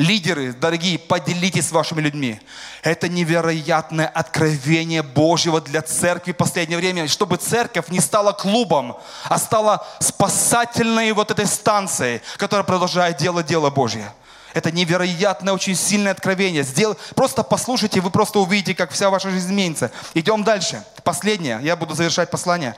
Лидеры, 0.00 0.54
дорогие, 0.54 0.98
поделитесь 0.98 1.68
с 1.68 1.72
вашими 1.72 2.00
людьми. 2.00 2.40
Это 2.80 3.06
невероятное 3.06 4.06
откровение 4.06 5.02
Божьего 5.02 5.60
для 5.60 5.82
церкви 5.82 6.32
в 6.32 6.38
последнее 6.38 6.78
время, 6.78 7.06
чтобы 7.06 7.36
церковь 7.36 7.90
не 7.90 8.00
стала 8.00 8.32
клубом, 8.32 8.96
а 9.24 9.36
стала 9.36 9.86
спасательной 9.98 11.12
вот 11.12 11.30
этой 11.30 11.44
станцией, 11.44 12.22
которая 12.38 12.64
продолжает 12.64 13.18
делать 13.18 13.44
дело 13.44 13.68
Божье. 13.68 14.10
Это 14.54 14.70
невероятное, 14.70 15.52
очень 15.52 15.76
сильное 15.76 16.12
откровение. 16.12 16.62
Сдел... 16.62 16.96
Просто 17.14 17.42
послушайте, 17.42 18.00
вы 18.00 18.08
просто 18.08 18.38
увидите, 18.38 18.74
как 18.74 18.92
вся 18.92 19.10
ваша 19.10 19.28
жизнь 19.28 19.48
изменится. 19.48 19.92
Идем 20.14 20.44
дальше. 20.44 20.82
Последнее. 21.04 21.60
Я 21.62 21.76
буду 21.76 21.94
завершать 21.94 22.30
послание. 22.30 22.74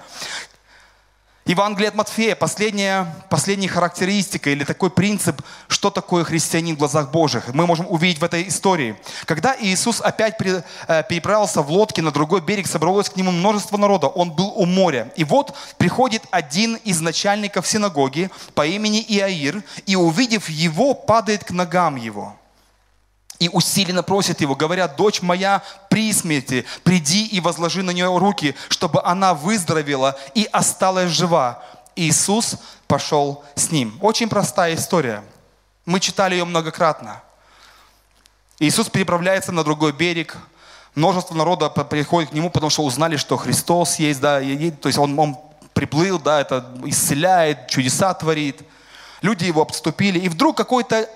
Евангелие 1.45 1.89
от 1.89 1.97
Матфея, 1.97 2.37
последняя, 2.37 3.13
последняя 3.29 3.67
характеристика 3.67 4.51
или 4.51 4.63
такой 4.63 4.91
принцип, 4.91 5.43
что 5.67 5.91
такое 5.91 6.23
христианин 6.23 6.77
в 6.77 6.79
глазах 6.79 7.11
Божьих, 7.11 7.53
мы 7.53 7.67
можем 7.67 7.87
увидеть 7.89 8.21
в 8.21 8.25
этой 8.25 8.47
истории. 8.47 8.95
Когда 9.25 9.57
Иисус 9.59 10.01
опять 10.01 10.37
э, 10.41 11.03
переправился 11.09 11.63
в 11.63 11.71
лодке 11.73 12.01
на 12.01 12.13
другой 12.13 12.43
берег, 12.43 12.69
собралось 12.69 13.11
к 13.11 13.17
нему 13.17 13.33
множество 13.33 13.77
народа, 13.77 14.07
он 14.07 14.31
был 14.31 14.53
у 14.55 14.67
моря. 14.67 15.11
И 15.17 15.25
вот 15.25 15.53
приходит 15.79 16.23
один 16.31 16.77
из 16.77 17.01
начальников 17.01 17.67
синагоги 17.67 18.31
по 18.55 18.65
имени 18.65 19.05
Иаир, 19.09 19.65
и 19.85 19.97
увидев 19.97 20.49
его, 20.49 20.95
падает 20.95 21.43
к 21.43 21.51
ногам 21.51 21.97
его 21.97 22.37
и 23.43 23.49
усиленно 23.49 24.05
просят 24.05 24.41
его, 24.41 24.55
говорят, 24.55 24.95
дочь 24.95 25.21
моя 25.21 25.65
при 25.91 26.13
смерти, 26.13 26.65
приди 26.85 27.27
и 27.27 27.41
возложи 27.41 27.83
на 27.83 27.91
нее 27.91 28.17
руки, 28.17 28.55
чтобы 28.69 29.03
она 29.03 29.35
выздоровела 29.35 30.17
и 30.33 30.49
осталась 30.53 31.11
жива. 31.11 31.61
Иисус 31.97 32.55
пошел 32.87 33.45
с 33.57 33.73
ним. 33.73 33.99
Очень 34.01 34.29
простая 34.29 34.77
история. 34.77 35.25
Мы 35.87 35.99
читали 35.99 36.37
ее 36.37 36.45
многократно. 36.45 37.21
Иисус 38.61 38.89
переправляется 38.89 39.51
на 39.51 39.65
другой 39.65 39.91
берег, 39.91 40.37
множество 40.95 41.35
народа 41.35 41.69
приходит 41.69 42.31
к 42.31 42.35
нему, 42.35 42.49
потому 42.49 42.71
что 42.71 42.85
узнали, 42.85 43.17
что 43.17 43.37
Христос 43.37 43.97
есть, 43.97 44.21
да, 44.21 44.39
то 44.39 44.87
есть 44.87 44.99
он, 44.99 45.19
он 45.19 45.37
приплыл, 45.75 46.21
да, 46.21 46.41
это 46.41 46.65
исцеляет, 46.85 47.67
чудеса 47.67 48.15
творит. 48.15 48.63
Люди 49.21 49.47
его 49.47 49.63
обступили, 49.63 50.21
и 50.21 50.29
вдруг 50.29 50.57
какой-то 50.57 51.11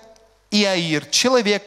Иаир, 0.50 1.06
человек, 1.06 1.62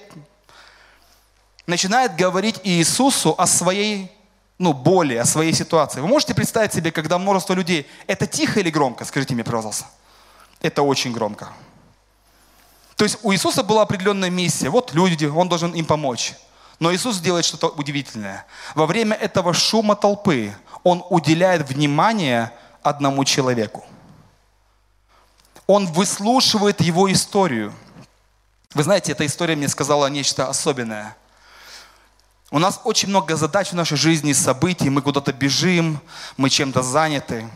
начинает 1.69 2.15
говорить 2.15 2.59
Иисусу 2.63 3.35
о 3.37 3.47
своей 3.47 4.11
ну, 4.57 4.73
боли, 4.73 5.15
о 5.15 5.25
своей 5.25 5.53
ситуации. 5.53 6.01
Вы 6.01 6.07
можете 6.07 6.35
представить 6.35 6.73
себе, 6.73 6.91
когда 6.91 7.17
множество 7.17 7.53
людей, 7.53 7.87
это 8.07 8.27
тихо 8.27 8.59
или 8.59 8.69
громко? 8.69 9.05
Скажите 9.05 9.33
мне, 9.33 9.43
пожалуйста. 9.43 9.85
Это 10.61 10.81
очень 10.81 11.13
громко. 11.13 11.47
То 12.97 13.05
есть 13.05 13.19
у 13.23 13.31
Иисуса 13.31 13.63
была 13.63 13.83
определенная 13.83 14.29
миссия. 14.29 14.69
Вот 14.69 14.93
люди, 14.93 15.25
Он 15.25 15.47
должен 15.47 15.71
им 15.71 15.85
помочь. 15.85 16.33
Но 16.79 16.93
Иисус 16.93 17.19
делает 17.19 17.45
что-то 17.45 17.67
удивительное. 17.67 18.45
Во 18.75 18.85
время 18.85 19.15
этого 19.15 19.53
шума 19.53 19.95
толпы 19.95 20.53
Он 20.83 21.03
уделяет 21.09 21.69
внимание 21.69 22.51
одному 22.83 23.23
человеку. 23.23 23.85
Он 25.67 25.85
выслушивает 25.85 26.81
его 26.81 27.09
историю. 27.11 27.73
Вы 28.73 28.83
знаете, 28.83 29.13
эта 29.13 29.25
история 29.25 29.55
мне 29.55 29.69
сказала 29.69 30.07
нечто 30.07 30.49
особенное– 30.49 31.15
у 32.51 32.57
нас 32.57 32.81
очень 32.83 33.09
много 33.09 33.35
задач 33.35 33.69
в 33.69 33.75
нашей 33.75 33.97
жизни, 33.97 34.33
событий, 34.33 34.89
мы 34.89 35.01
куда-то 35.01 35.31
бежим, 35.33 35.99
мы 36.35 36.49
чем-то 36.49 36.81
заняты. 36.81 37.47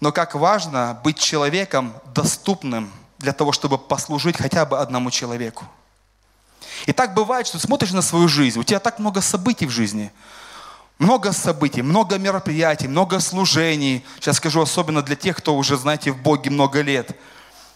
Но 0.00 0.10
как 0.10 0.34
важно 0.34 0.98
быть 1.04 1.18
человеком 1.18 1.92
доступным 2.14 2.90
для 3.18 3.34
того, 3.34 3.52
чтобы 3.52 3.76
послужить 3.76 4.38
хотя 4.38 4.64
бы 4.64 4.78
одному 4.78 5.10
человеку. 5.10 5.66
И 6.86 6.92
так 6.92 7.12
бывает, 7.12 7.46
что 7.46 7.58
смотришь 7.58 7.92
на 7.92 8.00
свою 8.00 8.26
жизнь, 8.26 8.58
у 8.58 8.64
тебя 8.64 8.80
так 8.80 8.98
много 8.98 9.20
событий 9.20 9.66
в 9.66 9.70
жизни, 9.70 10.10
много 10.98 11.32
событий, 11.32 11.82
много 11.82 12.16
мероприятий, 12.16 12.88
много 12.88 13.20
служений. 13.20 14.02
Сейчас 14.18 14.36
скажу 14.36 14.62
особенно 14.62 15.02
для 15.02 15.16
тех, 15.16 15.36
кто 15.36 15.54
уже, 15.54 15.76
знаете, 15.76 16.10
в 16.12 16.22
Боге 16.22 16.48
много 16.48 16.80
лет. 16.80 17.14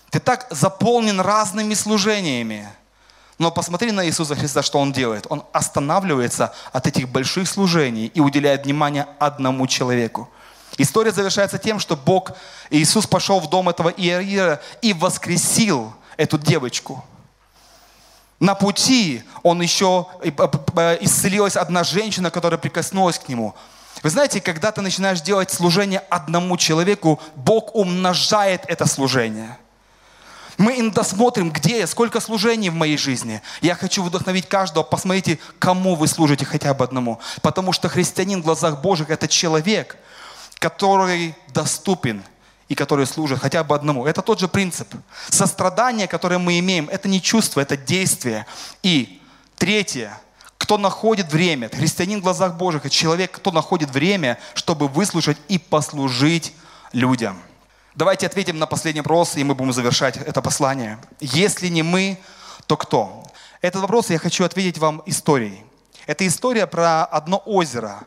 Ты 0.09 0.21
так 0.21 0.47
заполнен 0.51 1.21
разными 1.21 1.75
служениями– 1.75 2.67
но 3.39 3.51
посмотри 3.51 3.91
на 3.91 4.07
Иисуса 4.07 4.37
Христа, 4.37 4.63
что 4.63 4.79
Он 4.79 4.93
делает. 4.93 5.27
Он 5.29 5.45
останавливается 5.53 6.55
от 6.73 6.87
этих 6.87 7.09
больших 7.09 7.49
служений 7.49 8.07
и 8.15 8.21
уделяет 8.21 8.65
внимание 8.65 9.07
одному 9.19 9.67
человеку. 9.67 10.29
История 10.79 11.13
завершается 11.13 11.59
тем, 11.59 11.79
что 11.79 11.97
Бог, 11.97 12.33
Иисус 12.71 13.07
пошел 13.07 13.41
в 13.41 13.49
дом 13.49 13.69
этого 13.69 13.91
Иерира 13.91 14.61
и 14.83 14.93
воскресил 14.93 15.93
эту 16.17 16.39
девочку. 16.39 17.05
На 18.41 18.55
пути 18.55 19.23
он 19.43 19.63
еще 19.63 20.07
исцелилась 21.01 21.57
одна 21.57 21.85
женщина, 21.85 22.31
которая 22.31 22.59
прикоснулась 22.59 23.19
к 23.19 23.29
нему. 23.29 23.55
Вы 24.03 24.11
знаете, 24.11 24.41
когда 24.41 24.73
ты 24.73 24.81
начинаешь 24.81 25.21
делать 25.21 25.51
служение 25.51 26.01
одному 26.11 26.57
человеку, 26.57 27.21
Бог 27.37 27.75
умножает 27.75 28.65
это 28.69 28.87
служение– 28.87 29.59
мы 30.59 30.79
иногда 30.79 31.03
смотрим, 31.03 31.51
где 31.51 31.81
я, 31.81 31.87
сколько 31.87 32.21
служений 32.21 32.71
в 32.71 32.75
моей 32.75 32.97
жизни. 32.97 33.43
Я 33.61 33.75
хочу 33.75 34.03
вдохновить 34.03 34.49
каждого. 34.49 34.85
Посмотрите, 34.85 35.39
кому 35.59 35.95
вы 35.97 36.07
служите 36.07 36.45
хотя 36.45 36.75
бы 36.75 36.85
одному. 36.85 37.21
Потому 37.43 37.73
что 37.73 37.89
христианин 37.89 38.41
в 38.41 38.45
глазах 38.45 38.81
Божьих– 38.81 39.09
это 39.11 39.27
человек, 39.27 39.97
который 40.59 41.35
доступен 41.49 42.23
и 42.69 42.75
который 42.75 43.07
служит 43.07 43.41
хотя 43.41 43.65
бы 43.65 43.75
одному. 43.75 44.07
Это 44.07 44.23
тот 44.23 44.39
же 44.39 44.49
принцип. 44.49 44.89
Сострадание, 45.29 46.07
которое 46.07 46.39
мы 46.39 46.59
имеем, 46.59 46.89
это 46.89 47.09
не 47.09 47.21
чувство, 47.21 47.61
это 47.61 47.77
действие. 47.77 48.47
И 48.83 49.21
третье, 49.57 50.19
кто 50.57 50.79
находит 50.79 51.33
время, 51.33 51.69
христианин 51.69 52.21
в 52.21 52.23
глазах 52.23 52.55
Божьих, 52.55 52.87
это 52.87 52.95
человек, 52.95 53.33
кто 53.33 53.51
находит 53.51 53.91
время, 53.91 54.39
чтобы 54.55 54.89
выслушать 54.89 55.37
и 55.49 55.59
послужить 55.59 56.55
людям– 56.93 57.43
Давайте 57.97 58.27
ответим 58.27 58.59
на 58.59 58.67
последний 58.67 59.03
вопрос, 59.03 59.37
и 59.37 59.45
мы 59.45 59.55
будем 59.55 59.73
завершать 59.73 60.17
это 60.17 60.43
послание. 60.43 60.99
Если 61.21 61.69
не 61.69 61.85
мы, 61.85 62.19
то 62.67 62.77
кто? 62.77 63.23
Этот 63.61 63.83
вопрос 63.83 64.11
я 64.11 64.19
хочу 64.19 64.45
ответить 64.45 64.79
вам 64.79 65.01
историей. 65.07 65.65
Это 66.09 66.27
история 66.27 66.67
про 66.67 67.05
одно 67.05 67.41
озеро. 67.47 68.01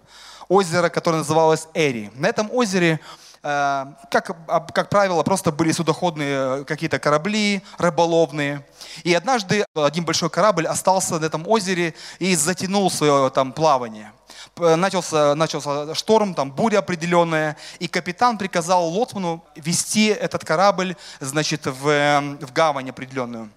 Озеро, 0.49 0.89
которое 0.89 1.19
называлось 1.19 1.69
Эри. 1.73 2.11
На 2.15 2.27
этом 2.27 2.51
озере 2.51 2.99
э, 3.43 3.85
как, 4.11 4.35
как 4.73 4.89
правило, 4.89 5.23
просто 5.23 5.53
были 5.53 5.71
судоходные 5.71 6.65
какие-то 6.65 6.99
корабли 6.99 7.63
рыболовные. 7.77 8.65
И 9.03 9.13
однажды 9.13 9.63
один 9.73 10.03
большой 10.03 10.29
корабль 10.29 10.67
остался 10.67 11.17
на 11.17 11.23
этом 11.23 11.47
озере 11.47 11.93
и 12.19 12.35
затянул 12.35 12.91
свое 12.91 13.29
там 13.29 13.53
плавание 13.53 14.11
начался, 14.59 15.35
начался 15.35 15.93
шторм, 15.95 16.33
там 16.33 16.51
буря 16.51 16.79
определенная, 16.79 17.57
и 17.79 17.87
капитан 17.87 18.37
приказал 18.37 18.87
лоцману 18.87 19.43
вести 19.55 20.07
этот 20.07 20.43
корабль, 20.45 20.95
значит, 21.19 21.65
в, 21.65 22.37
в 22.41 22.53
гавань 22.53 22.89
определенную. 22.89 23.49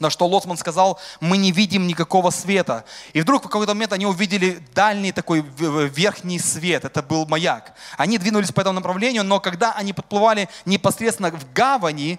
На 0.00 0.08
что 0.08 0.26
Лоцман 0.26 0.56
сказал, 0.56 0.98
мы 1.20 1.36
не 1.36 1.52
видим 1.52 1.86
никакого 1.86 2.30
света. 2.30 2.86
И 3.12 3.20
вдруг 3.20 3.42
в 3.42 3.48
какой-то 3.48 3.74
момент 3.74 3.92
они 3.92 4.06
увидели 4.06 4.62
дальний 4.74 5.12
такой 5.12 5.42
верхний 5.42 6.38
свет, 6.38 6.86
это 6.86 7.02
был 7.02 7.26
маяк. 7.26 7.74
Они 7.98 8.16
двинулись 8.16 8.50
по 8.50 8.62
этому 8.62 8.76
направлению, 8.76 9.24
но 9.24 9.40
когда 9.40 9.72
они 9.74 9.92
подплывали 9.92 10.48
непосредственно 10.64 11.30
в 11.30 11.52
гавани, 11.52 12.18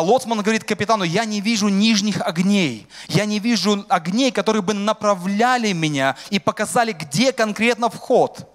Лоцман 0.00 0.42
говорит 0.42 0.64
капитану, 0.64 1.04
я 1.04 1.24
не 1.24 1.40
вижу 1.40 1.68
нижних 1.68 2.20
огней. 2.20 2.86
Я 3.08 3.24
не 3.24 3.38
вижу 3.38 3.84
огней, 3.88 4.30
которые 4.30 4.62
бы 4.62 4.74
направляли 4.74 5.72
меня 5.72 6.16
и 6.30 6.38
показали, 6.38 6.92
где 6.92 7.32
конкретно 7.32 7.90
вход. 7.90 8.52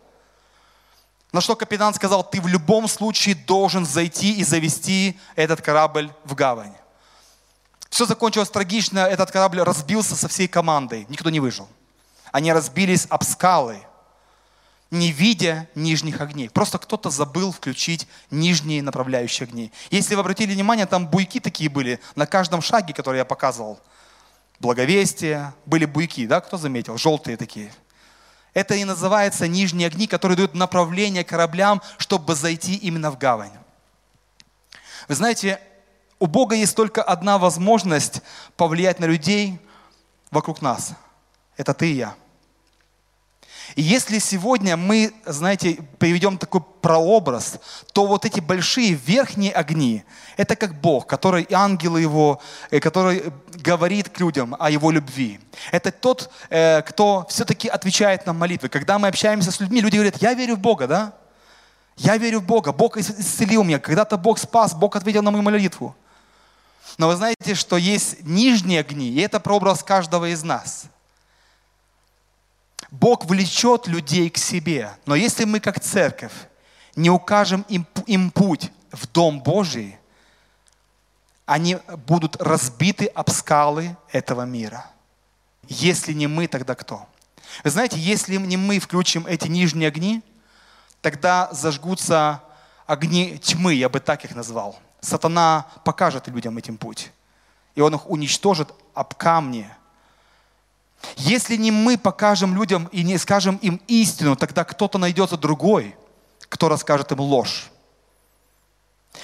На 1.31 1.41
что 1.41 1.55
капитан 1.55 1.93
сказал, 1.93 2.23
ты 2.23 2.41
в 2.41 2.47
любом 2.47 2.87
случае 2.87 3.35
должен 3.35 3.85
зайти 3.85 4.33
и 4.33 4.43
завести 4.43 5.19
этот 5.35 5.61
корабль 5.61 6.11
в 6.25 6.35
гавань. 6.35 6.73
Все 7.89 8.05
закончилось 8.05 8.49
трагично, 8.49 8.99
этот 8.99 9.31
корабль 9.31 9.61
разбился 9.61 10.15
со 10.15 10.27
всей 10.27 10.47
командой, 10.47 11.05
никто 11.09 11.29
не 11.29 11.39
выжил. 11.39 11.67
Они 12.31 12.51
разбились 12.51 13.05
об 13.09 13.23
скалы– 13.23 13.79
не 14.91 15.11
видя 15.11 15.67
нижних 15.73 16.19
огней. 16.19 16.49
Просто 16.49 16.77
кто-то 16.77 17.09
забыл 17.09 17.53
включить 17.53 18.07
нижние 18.29 18.83
направляющие 18.83 19.47
огни. 19.47 19.71
Если 19.89 20.15
вы 20.15 20.21
обратили 20.21 20.53
внимание, 20.53 20.85
там 20.85 21.07
буйки 21.07 21.39
такие 21.39 21.69
были 21.69 21.99
на 22.15 22.25
каждом 22.27 22.61
шаге, 22.61 22.93
который 22.93 23.17
я 23.17 23.25
показывал. 23.25 23.79
Благовестие, 24.59 25.53
были 25.65 25.85
буйки, 25.85 26.27
да, 26.27 26.41
кто 26.41 26.57
заметил? 26.57 26.97
Желтые 26.97 27.37
такие. 27.37 27.73
Это 28.53 28.75
и 28.75 28.83
называется 28.83 29.47
нижние 29.47 29.87
огни, 29.87 30.07
которые 30.07 30.35
дают 30.35 30.53
направление 30.53 31.23
кораблям, 31.23 31.81
чтобы 31.97 32.35
зайти 32.35 32.75
именно 32.75 33.09
в 33.09 33.17
гавань. 33.17 33.53
Вы 35.07 35.15
знаете, 35.15 35.59
у 36.19 36.27
Бога 36.27 36.55
есть 36.55 36.75
только 36.75 37.01
одна 37.01 37.37
возможность 37.37 38.21
повлиять 38.57 38.99
на 38.99 39.05
людей 39.05 39.57
вокруг 40.31 40.61
нас. 40.61 40.91
Это 41.55 41.73
ты 41.73 41.91
и 41.91 41.95
я. 41.95 42.15
И 43.75 43.81
если 43.81 44.19
сегодня 44.19 44.75
мы, 44.75 45.13
знаете, 45.25 45.77
приведем 45.97 46.37
такой 46.37 46.61
прообраз, 46.81 47.59
то 47.93 48.05
вот 48.05 48.25
эти 48.25 48.39
большие 48.39 48.93
верхние 48.93 49.51
огни, 49.51 50.03
это 50.37 50.55
как 50.55 50.79
Бог, 50.81 51.07
который 51.07 51.47
ангелы 51.51 52.01
его, 52.01 52.41
э, 52.69 52.79
который 52.79 53.31
говорит 53.53 54.09
к 54.09 54.19
людям 54.19 54.55
о 54.59 54.69
его 54.69 54.91
любви. 54.91 55.39
Это 55.71 55.91
тот, 55.91 56.31
э, 56.49 56.81
кто 56.81 57.25
все-таки 57.29 57.67
отвечает 57.69 58.25
на 58.25 58.33
молитвы. 58.33 58.69
Когда 58.69 58.99
мы 58.99 59.07
общаемся 59.07 59.51
с 59.51 59.59
людьми, 59.59 59.81
люди 59.81 59.95
говорят, 59.95 60.21
я 60.21 60.33
верю 60.33 60.55
в 60.55 60.59
Бога, 60.59 60.87
да? 60.87 61.13
Я 61.97 62.17
верю 62.17 62.39
в 62.39 62.43
Бога, 62.43 62.71
Бог 62.71 62.97
исцелил 62.97 63.63
меня, 63.63 63.79
когда-то 63.79 64.17
Бог 64.17 64.39
спас, 64.39 64.73
Бог 64.73 64.95
ответил 64.95 65.21
на 65.21 65.31
мою 65.31 65.43
молитву. 65.43 65.95
Но 66.97 67.07
вы 67.07 67.15
знаете, 67.15 67.55
что 67.55 67.77
есть 67.77 68.23
нижние 68.23 68.79
огни, 68.79 69.09
и 69.09 69.21
это 69.21 69.39
прообраз 69.39 69.83
каждого 69.83 70.29
из 70.31 70.43
нас– 70.43 70.85
Бог 72.91 73.25
влечет 73.25 73.87
людей 73.87 74.29
к 74.29 74.37
себе. 74.37 74.91
Но 75.05 75.15
если 75.15 75.45
мы 75.45 75.61
как 75.61 75.79
церковь 75.79 76.33
не 76.95 77.09
укажем 77.09 77.65
им, 77.69 77.87
им 78.05 78.29
путь 78.31 78.69
в 78.91 79.07
Дом 79.07 79.41
Божий, 79.41 79.97
они 81.45 81.77
будут 82.05 82.35
разбиты 82.41 83.05
об 83.05 83.29
скалы 83.29 83.95
этого 84.11 84.43
мира. 84.43 84.85
Если 85.67 86.11
не 86.11 86.27
мы, 86.27 86.47
тогда 86.47 86.75
кто? 86.75 87.07
Вы 87.63 87.69
знаете, 87.69 87.97
если 87.97 88.35
не 88.35 88.57
мы 88.57 88.79
включим 88.79 89.25
эти 89.25 89.47
нижние 89.47 89.87
огни, 89.87 90.21
тогда 91.01 91.49
зажгутся 91.51 92.43
огни 92.85 93.37
тьмы, 93.37 93.73
я 93.73 93.87
бы 93.87 94.01
так 94.01 94.25
их 94.25 94.35
назвал. 94.35 94.77
Сатана 94.99 95.65
покажет 95.85 96.27
людям 96.27 96.57
этим 96.57 96.77
путь. 96.77 97.11
И 97.75 97.81
он 97.81 97.95
их 97.95 98.09
уничтожит 98.09 98.69
об 98.93 99.15
камни– 99.15 99.69
если 101.17 101.55
не 101.55 101.71
мы 101.71 101.97
покажем 101.97 102.55
людям 102.55 102.89
и 102.91 103.03
не 103.03 103.17
скажем 103.17 103.57
им 103.57 103.81
истину, 103.87 104.35
тогда 104.35 104.63
кто-то 104.63 104.97
найдется 104.97 105.37
другой, 105.37 105.95
кто 106.49 106.69
расскажет 106.69 107.11
им 107.11 107.19
ложь. 107.19 107.71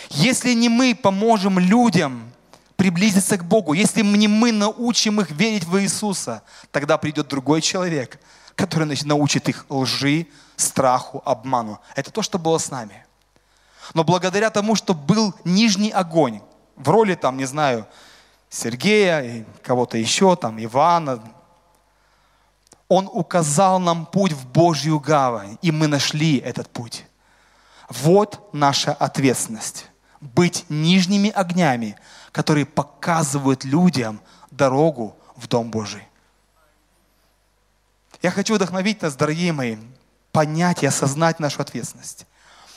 Если 0.10 0.54
не 0.54 0.70
мы 0.70 0.96
поможем 0.96 1.60
людям 1.60 2.32
приблизиться 2.76 3.38
к 3.38 3.46
Богу, 3.46 3.74
если 3.74 4.02
не 4.02 4.28
мы 4.28 4.52
научим 4.52 5.20
их 5.22 5.32
верить 5.32 5.64
в 5.64 5.80
Иисуса, 5.80 6.44
тогда 6.72 6.98
придет 6.98 7.28
другой 7.28 7.62
человек, 7.62 8.20
который 8.56 8.88
научит 9.06 9.50
их 9.50 9.66
лжи, 9.70 10.28
страху, 10.56 11.22
обману. 11.26 11.80
Это 11.96 12.12
то, 12.12 12.22
что 12.22 12.38
было 12.40 12.58
с 12.58 12.72
нами. 12.72 13.06
Но 13.94 14.04
благодаря 14.04 14.50
тому, 14.50 14.76
что 14.76 14.94
был 14.94 15.34
нижний 15.44 15.92
огонь, 15.92 16.42
в 16.76 16.90
роли 16.90 17.16
там, 17.16 17.38
не 17.38 17.46
знаю, 17.46 17.88
Сергея 18.50 19.22
и 19.22 19.44
кого-то 19.64 19.98
еще, 19.98 20.36
там, 20.36 20.64
Ивана, 20.64 21.22
он 22.90 23.10
указал 23.12 23.80
нам 23.80 24.06
путь 24.06 24.32
в 24.32 24.48
Божью 24.48 25.00
гавань, 25.00 25.58
и 25.62 25.72
мы 25.72 25.88
нашли 25.88 26.38
этот 26.38 26.70
путь. 26.70 27.06
Вот 27.90 28.50
наша 28.54 28.94
ответственность. 28.94 29.88
Быть 30.20 30.66
нижними 30.70 31.30
огнями, 31.30 31.96
которые 32.32 32.66
показывают 32.66 33.64
людям 33.66 34.22
дорогу 34.52 35.16
в 35.36 35.48
Дом 35.48 35.70
Божий. 35.70 36.04
Я 38.22 38.32
хочу 38.32 38.56
вдохновить 38.56 39.02
нас, 39.02 39.16
дорогие 39.16 39.54
мои, 39.54 39.78
понять 40.32 40.82
и 40.82 40.88
осознать 40.88 41.40
нашу 41.40 41.62
ответственность. 41.62 42.26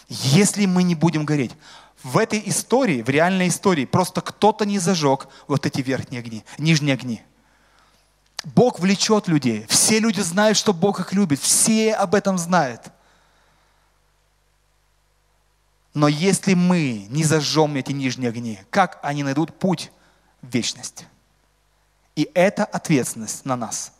Если 0.08 0.66
мы 0.66 0.82
не 0.82 0.94
будем 0.94 1.24
гореть, 1.24 1.52
в 2.02 2.18
этой 2.18 2.42
истории, 2.46 3.02
в 3.02 3.08
реальной 3.08 3.48
истории, 3.48 3.84
просто 3.84 4.20
кто-то 4.20 4.66
не 4.66 4.78
зажег 4.78 5.28
вот 5.46 5.66
эти 5.66 5.80
верхние 5.80 6.20
огни, 6.20 6.44
нижние 6.58 6.94
огни– 6.94 7.22
Бог 8.45 8.80
влечет 8.80 9.28
людей. 9.28 9.66
Все 9.68 9.99
люди 9.99 10.20
знают, 10.20 10.57
что 10.57 10.72
Бог 10.72 11.01
их 11.01 11.12
любит. 11.12 11.41
Все 11.41 11.95
об 11.95 12.14
этом 12.14 12.38
знают. 12.38 12.82
Но 15.93 16.09
если 16.09 16.55
мы 16.55 17.07
не 17.11 17.24
зажжем 17.24 17.74
эти 17.76 17.93
нижние 17.93 18.30
огни, 18.30 18.61
как 18.70 18.99
они 19.03 19.22
найдут 19.22 19.59
путь 19.59 19.91
в 20.41 20.49
вечность? 20.49 21.05
И 22.16 22.30
это 22.34 22.64
ответственность 22.64 23.45
на 23.45 23.57
нас. 23.57 23.93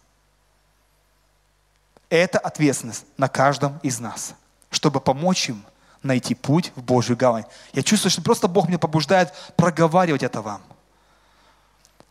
Это 2.09 2.39
ответственность 2.39 3.05
на 3.17 3.29
каждом 3.29 3.79
из 3.83 4.01
нас, 4.01 4.35
чтобы 4.71 5.01
помочь 5.01 5.49
им 5.49 5.65
найти 6.03 6.35
путь 6.35 6.73
в 6.77 6.83
Божью 6.83 7.17
гавань. 7.17 7.45
Я 7.73 7.83
чувствую, 7.83 8.11
что 8.11 8.23
просто 8.23 8.49
Бог 8.49 8.69
меня 8.69 8.79
побуждает 8.79 9.33
проговаривать 9.57 10.23
это 10.23 10.43
вам. 10.43 10.63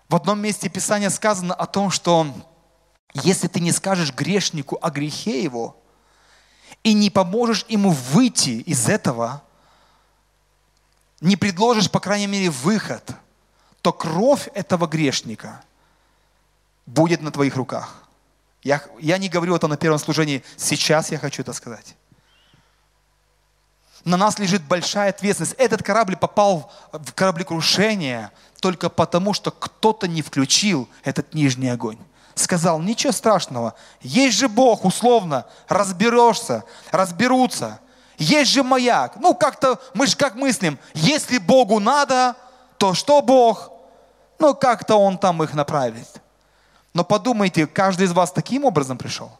В 0.09 0.15
одном 0.15 0.39
месте 0.39 0.69
Писания 0.69 1.11
сказано 1.11 1.53
о 1.53 1.67
том, 1.67 1.91
что 1.91 2.33
если 3.13 3.47
ты 3.47 3.59
не 3.59 3.71
скажешь 3.71 4.11
грешнику 4.11 4.79
о 4.81 4.89
грехе 4.89 5.43
его 5.43 5.77
и 6.83 6.93
не 6.93 7.11
поможешь 7.11 7.63
ему 7.69 7.91
выйти 7.91 8.61
из 8.61 8.89
этого, 8.89 9.43
не 11.21 11.35
предложишь, 11.35 11.91
по 11.91 11.99
крайней 11.99 12.25
мере, 12.25 12.49
выход, 12.49 13.11
то 13.83 13.93
кровь 13.93 14.49
этого 14.55 14.87
грешника 14.87 15.63
будет 16.87 17.21
на 17.21 17.31
твоих 17.31 17.55
руках. 17.55 18.03
Я, 18.63 18.83
я 18.99 19.19
не 19.19 19.29
говорю 19.29 19.55
это 19.55 19.67
на 19.67 19.77
первом 19.77 19.99
служении, 19.99 20.43
сейчас 20.57 21.11
я 21.11 21.19
хочу 21.19 21.43
это 21.43 21.53
сказать. 21.53 21.95
На 24.05 24.17
нас 24.17 24.39
лежит 24.39 24.63
большая 24.63 25.09
ответственность. 25.09 25.55
Этот 25.57 25.83
корабль 25.83 26.15
попал 26.15 26.71
в 26.91 27.13
кораблекрушение 27.13 28.31
только 28.59 28.89
потому, 28.89 29.33
что 29.33 29.51
кто-то 29.51 30.07
не 30.07 30.21
включил 30.21 30.87
этот 31.03 31.33
нижний 31.33 31.69
огонь. 31.69 31.97
Сказал, 32.35 32.79
ничего 32.79 33.11
страшного, 33.11 33.73
есть 34.01 34.37
же 34.37 34.47
Бог, 34.47 34.85
условно, 34.85 35.45
разберешься, 35.67 36.63
разберутся. 36.91 37.79
Есть 38.17 38.51
же 38.51 38.63
маяк. 38.63 39.15
Ну, 39.17 39.33
как-то, 39.33 39.79
мы 39.93 40.07
же 40.07 40.15
как 40.15 40.35
мыслим, 40.35 40.77
если 40.93 41.37
Богу 41.37 41.79
надо, 41.79 42.35
то 42.77 42.93
что 42.93 43.21
Бог? 43.21 43.71
Ну, 44.39 44.53
как-то 44.53 44.95
Он 44.95 45.17
там 45.17 45.41
их 45.43 45.53
направит. 45.53 46.21
Но 46.93 47.03
подумайте, 47.03 47.67
каждый 47.67 48.07
из 48.07 48.11
вас 48.11 48.31
таким 48.31 48.65
образом 48.65 48.97
пришел. 48.97 49.31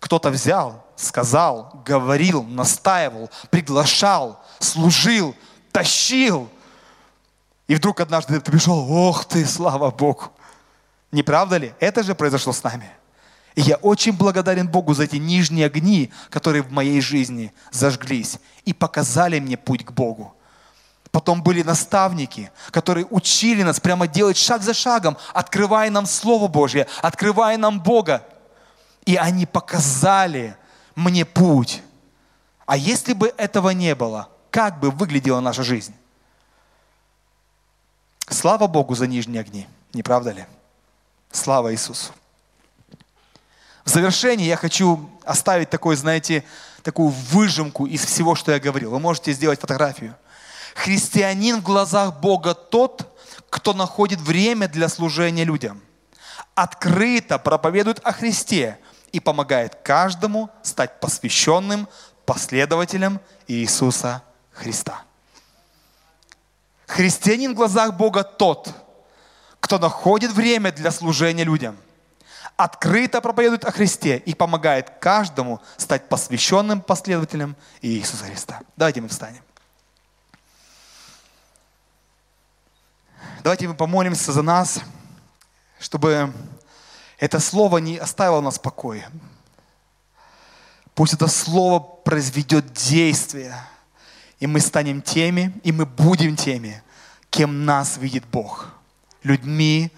Кто-то 0.00 0.30
взял, 0.30 0.84
сказал, 0.96 1.82
говорил, 1.84 2.44
настаивал, 2.44 3.30
приглашал, 3.50 4.40
служил, 4.60 5.34
тащил. 5.72 6.48
И 7.68 7.74
вдруг 7.74 8.00
однажды 8.00 8.40
ты 8.40 8.50
пришел, 8.50 8.90
ох 8.90 9.26
ты, 9.26 9.44
слава 9.46 9.90
Богу. 9.90 10.32
Не 11.12 11.22
правда 11.22 11.58
ли? 11.58 11.74
Это 11.80 12.02
же 12.02 12.14
произошло 12.14 12.52
с 12.52 12.62
нами. 12.64 12.90
И 13.54 13.60
я 13.60 13.76
очень 13.76 14.12
благодарен 14.12 14.68
Богу 14.68 14.94
за 14.94 15.04
эти 15.04 15.16
нижние 15.16 15.66
огни, 15.66 16.10
которые 16.30 16.62
в 16.62 16.72
моей 16.72 17.00
жизни 17.00 17.52
зажглись 17.70 18.38
и 18.64 18.72
показали 18.72 19.38
мне 19.38 19.56
путь 19.56 19.84
к 19.84 19.92
Богу. 19.92 20.34
Потом 21.10 21.42
были 21.42 21.62
наставники, 21.62 22.50
которые 22.70 23.06
учили 23.10 23.62
нас 23.62 23.80
прямо 23.80 24.06
делать 24.06 24.36
шаг 24.36 24.62
за 24.62 24.74
шагом, 24.74 25.16
открывая 25.32 25.90
нам 25.90 26.06
Слово 26.06 26.48
Божье, 26.48 26.86
открывая 27.02 27.56
нам 27.56 27.80
Бога. 27.80 28.22
И 29.04 29.16
они 29.16 29.46
показали 29.46 30.56
мне 30.94 31.24
путь. 31.24 31.82
А 32.66 32.76
если 32.76 33.14
бы 33.14 33.32
этого 33.36 33.70
не 33.70 33.94
было, 33.94 34.28
как 34.50 34.80
бы 34.80 34.90
выглядела 34.90 35.40
наша 35.40 35.62
жизнь? 35.62 35.94
Слава 38.30 38.66
Богу 38.66 38.94
за 38.94 39.06
нижние 39.06 39.40
огни, 39.40 39.66
не 39.92 40.02
правда 40.02 40.32
ли? 40.32 40.46
Слава 41.30 41.72
Иисусу. 41.72 42.12
В 43.84 43.90
завершении 43.90 44.46
я 44.46 44.56
хочу 44.56 45.08
оставить 45.24 45.70
такой, 45.70 45.96
знаете, 45.96 46.44
такую 46.82 47.08
выжимку 47.08 47.86
из 47.86 48.04
всего, 48.04 48.34
что 48.34 48.52
я 48.52 48.60
говорил. 48.60 48.90
Вы 48.90 49.00
можете 49.00 49.32
сделать 49.32 49.60
фотографию. 49.60 50.14
Христианин 50.74 51.60
в 51.60 51.62
глазах 51.62 52.20
Бога 52.20 52.54
тот, 52.54 53.18
кто 53.48 53.72
находит 53.72 54.20
время 54.20 54.68
для 54.68 54.88
служения 54.88 55.44
людям. 55.44 55.80
Открыто 56.54 57.38
проповедует 57.38 58.00
о 58.04 58.12
Христе, 58.12 58.78
и 59.12 59.20
помогает 59.20 59.76
каждому 59.76 60.50
стать 60.62 61.00
посвященным 61.00 61.88
последователем 62.24 63.20
Иисуса 63.46 64.22
Христа. 64.52 65.02
Христианин 66.88 67.52
в 67.52 67.54
глазах 67.54 67.94
Бога 67.94 68.24
тот, 68.24 68.72
кто 69.60 69.78
находит 69.78 70.32
время 70.32 70.72
для 70.72 70.90
служения 70.90 71.44
людям, 71.44 71.76
открыто 72.56 73.20
проповедует 73.20 73.64
о 73.66 73.70
Христе 73.70 74.16
и 74.16 74.34
помогает 74.34 74.90
каждому 74.98 75.60
стать 75.76 76.08
посвященным 76.08 76.80
последователем 76.80 77.56
Иисуса 77.82 78.24
Христа. 78.24 78.62
Давайте 78.76 79.02
мы 79.02 79.08
встанем. 79.08 79.42
Давайте 83.44 83.68
мы 83.68 83.74
помолимся 83.74 84.32
за 84.32 84.42
нас, 84.42 84.80
чтобы 85.78 86.32
это 87.18 87.38
слово 87.38 87.78
не 87.78 87.98
оставило 87.98 88.40
нас 88.40 88.58
в 88.58 88.62
покое. 88.62 89.08
Пусть 90.94 91.12
это 91.12 91.28
слово 91.28 91.80
произведет 91.80 92.72
действие. 92.72 93.54
И 94.40 94.46
мы 94.46 94.60
станем 94.60 95.02
теми, 95.02 95.52
и 95.64 95.72
мы 95.72 95.84
будем 95.84 96.36
теми, 96.36 96.82
кем 97.30 97.64
нас 97.64 97.98
видит 97.98 98.24
Бог. 98.30 98.68
Людьми, 99.22 99.90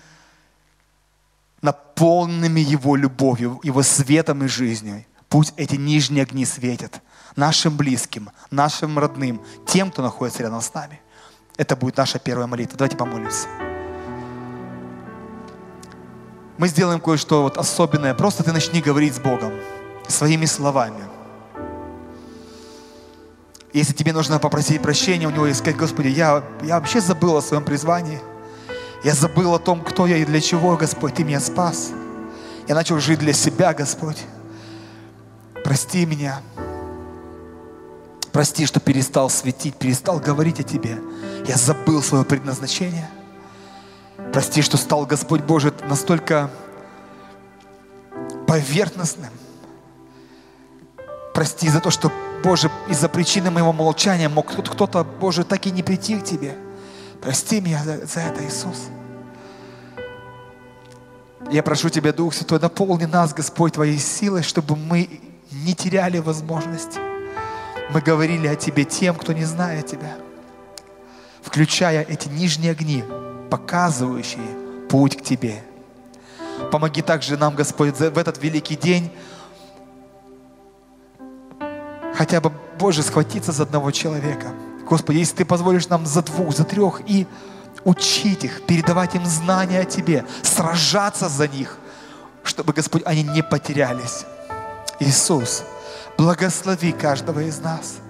наполненными 1.62 2.60
Его 2.60 2.96
любовью, 2.96 3.60
Его 3.62 3.82
светом 3.82 4.44
и 4.44 4.48
жизнью. 4.48 5.04
Пусть 5.28 5.52
эти 5.56 5.76
нижние 5.76 6.22
огни 6.22 6.44
светят 6.44 7.02
нашим 7.36 7.76
близким, 7.76 8.30
нашим 8.50 8.98
родным, 8.98 9.40
тем, 9.66 9.90
кто 9.90 10.02
находится 10.02 10.42
рядом 10.42 10.60
с 10.60 10.72
нами. 10.74 11.00
Это 11.56 11.76
будет 11.76 11.96
наша 11.96 12.18
первая 12.18 12.46
молитва. 12.46 12.78
Давайте 12.78 12.96
помолимся. 12.96 13.46
Мы 16.58 16.68
сделаем 16.68 17.00
кое-что 17.00 17.42
вот 17.42 17.56
особенное. 17.56 18.14
Просто 18.14 18.42
ты 18.42 18.52
начни 18.52 18.80
говорить 18.80 19.14
с 19.14 19.18
Богом 19.18 19.52
своими 20.08 20.46
словами. 20.46 21.19
Если 23.72 23.92
тебе 23.92 24.12
нужно 24.12 24.38
попросить 24.38 24.82
прощения 24.82 25.26
у 25.26 25.30
Него 25.30 25.46
и 25.46 25.54
сказать, 25.54 25.76
Господи, 25.76 26.08
я, 26.08 26.42
я 26.62 26.78
вообще 26.78 27.00
забыл 27.00 27.36
о 27.36 27.42
своем 27.42 27.64
призвании. 27.64 28.20
Я 29.04 29.14
забыл 29.14 29.54
о 29.54 29.58
том, 29.58 29.82
кто 29.82 30.06
я 30.06 30.16
и 30.16 30.24
для 30.24 30.40
чего, 30.40 30.76
Господь, 30.76 31.14
Ты 31.14 31.24
меня 31.24 31.40
спас. 31.40 31.90
Я 32.68 32.74
начал 32.74 32.98
жить 32.98 33.20
для 33.20 33.32
себя, 33.32 33.72
Господь. 33.72 34.18
Прости 35.64 36.04
меня. 36.04 36.40
Прости, 38.32 38.66
что 38.66 38.80
перестал 38.80 39.30
светить, 39.30 39.76
перестал 39.76 40.18
говорить 40.18 40.60
о 40.60 40.62
Тебе. 40.62 40.98
Я 41.46 41.56
забыл 41.56 42.02
свое 42.02 42.24
предназначение. 42.24 43.08
Прости, 44.32 44.62
что 44.62 44.76
стал 44.76 45.06
Господь 45.06 45.42
Божий 45.42 45.72
настолько 45.88 46.50
поверхностным. 48.46 49.30
Прости 51.34 51.68
за 51.68 51.80
то, 51.80 51.90
что, 51.90 52.12
Боже, 52.42 52.70
из-за 52.88 53.08
причины 53.08 53.50
моего 53.50 53.72
молчания 53.72 54.28
мог 54.28 54.46
кто-то, 54.46 55.04
Боже, 55.04 55.44
так 55.44 55.66
и 55.66 55.70
не 55.70 55.82
прийти 55.82 56.16
к 56.16 56.24
Тебе. 56.24 56.56
Прости 57.20 57.60
меня 57.60 57.82
за, 57.84 58.06
за 58.06 58.20
это, 58.20 58.44
Иисус. 58.44 58.88
Я 61.50 61.62
прошу 61.62 61.90
Тебя, 61.90 62.12
Дух 62.12 62.32
Святой, 62.32 62.58
наполни 62.58 63.04
нас, 63.04 63.34
Господь, 63.34 63.74
Твоей 63.74 63.98
силой, 63.98 64.42
чтобы 64.42 64.74
мы 64.76 65.20
не 65.50 65.74
теряли 65.74 66.18
возможности. 66.18 66.98
Мы 67.90 68.00
говорили 68.00 68.46
о 68.46 68.56
Тебе 68.56 68.84
тем, 68.84 69.16
кто 69.16 69.32
не 69.32 69.44
знает 69.44 69.86
Тебя, 69.86 70.16
включая 71.42 72.02
эти 72.02 72.28
нижние 72.28 72.72
огни, 72.72 73.04
показывающие 73.50 74.86
путь 74.88 75.18
к 75.18 75.22
Тебе. 75.22 75.62
Помоги 76.72 77.02
также 77.02 77.36
нам, 77.36 77.54
Господь, 77.54 77.98
в 77.98 78.16
этот 78.18 78.42
великий 78.42 78.76
день 78.76 79.10
хотя 82.20 82.42
бы, 82.42 82.52
Боже, 82.78 83.02
схватиться 83.02 83.50
за 83.50 83.62
одного 83.62 83.90
человека. 83.92 84.48
Господи, 84.86 85.16
если 85.16 85.36
Ты 85.36 85.44
позволишь 85.46 85.88
нам 85.88 86.04
за 86.04 86.20
двух, 86.20 86.54
за 86.54 86.64
трех 86.64 87.00
и 87.06 87.26
учить 87.82 88.44
их, 88.44 88.66
передавать 88.66 89.14
им 89.14 89.24
знания 89.24 89.80
о 89.80 89.84
Тебе, 89.86 90.26
сражаться 90.42 91.30
за 91.30 91.48
них, 91.48 91.78
чтобы, 92.42 92.74
Господь, 92.74 93.04
они 93.06 93.22
не 93.22 93.42
потерялись. 93.42 94.26
Иисус, 94.98 95.62
благослови 96.18 96.92
каждого 96.92 97.40
из 97.40 97.58
нас, 97.60 98.00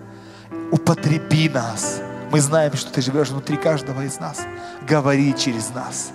употреби 0.73 1.49
нас. 1.49 2.01
Мы 2.33 2.41
знаем, 2.41 2.77
что 2.77 2.91
Ты 2.91 3.03
живешь 3.03 3.29
внутри 3.29 3.57
каждого 3.57 4.05
из 4.05 4.19
нас. 4.19 4.41
Говори 4.89 5.37
через 5.39 5.71
нас, 5.71 6.11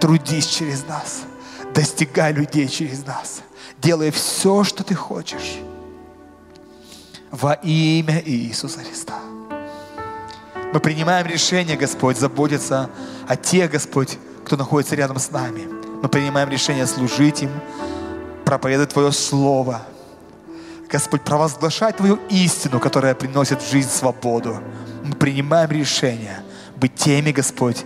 трудись 0.00 0.46
через 0.46 0.84
нас, 0.84 1.20
достигай 1.72 2.32
людей 2.32 2.66
через 2.66 3.06
нас. 3.06 3.42
Делай 3.80 4.10
все, 4.10 4.64
что 4.64 4.82
Ты 4.82 4.96
хочешь. 4.96 5.60
Во 7.30 7.52
имя 7.62 8.20
Иисуса 8.26 8.80
Христа. 8.80 9.14
Мы 10.72 10.80
принимаем 10.80 11.26
решение, 11.28 11.76
Господь, 11.76 12.18
заботиться 12.18 12.90
о 13.28 13.36
тех, 13.36 13.70
Господь, 13.70 14.18
кто 14.44 14.56
находится 14.56 14.96
рядом 14.96 15.18
с 15.18 15.30
нами. 15.30 15.68
Мы 16.02 16.08
принимаем 16.08 16.48
решение 16.48 16.86
служить 16.86 17.42
им, 17.42 17.50
проповедовать 18.44 18.92
Твое 18.92 19.12
Слово. 19.12 19.82
Господь, 20.90 21.22
провозглашать 21.22 21.98
Твою 21.98 22.18
истину, 22.30 22.80
которая 22.80 23.14
приносит 23.14 23.62
в 23.62 23.70
жизнь 23.70 23.90
свободу. 23.90 24.58
Мы 25.04 25.14
принимаем 25.14 25.70
решение 25.70 26.42
быть 26.74 26.96
теми, 26.96 27.30
Господь, 27.30 27.84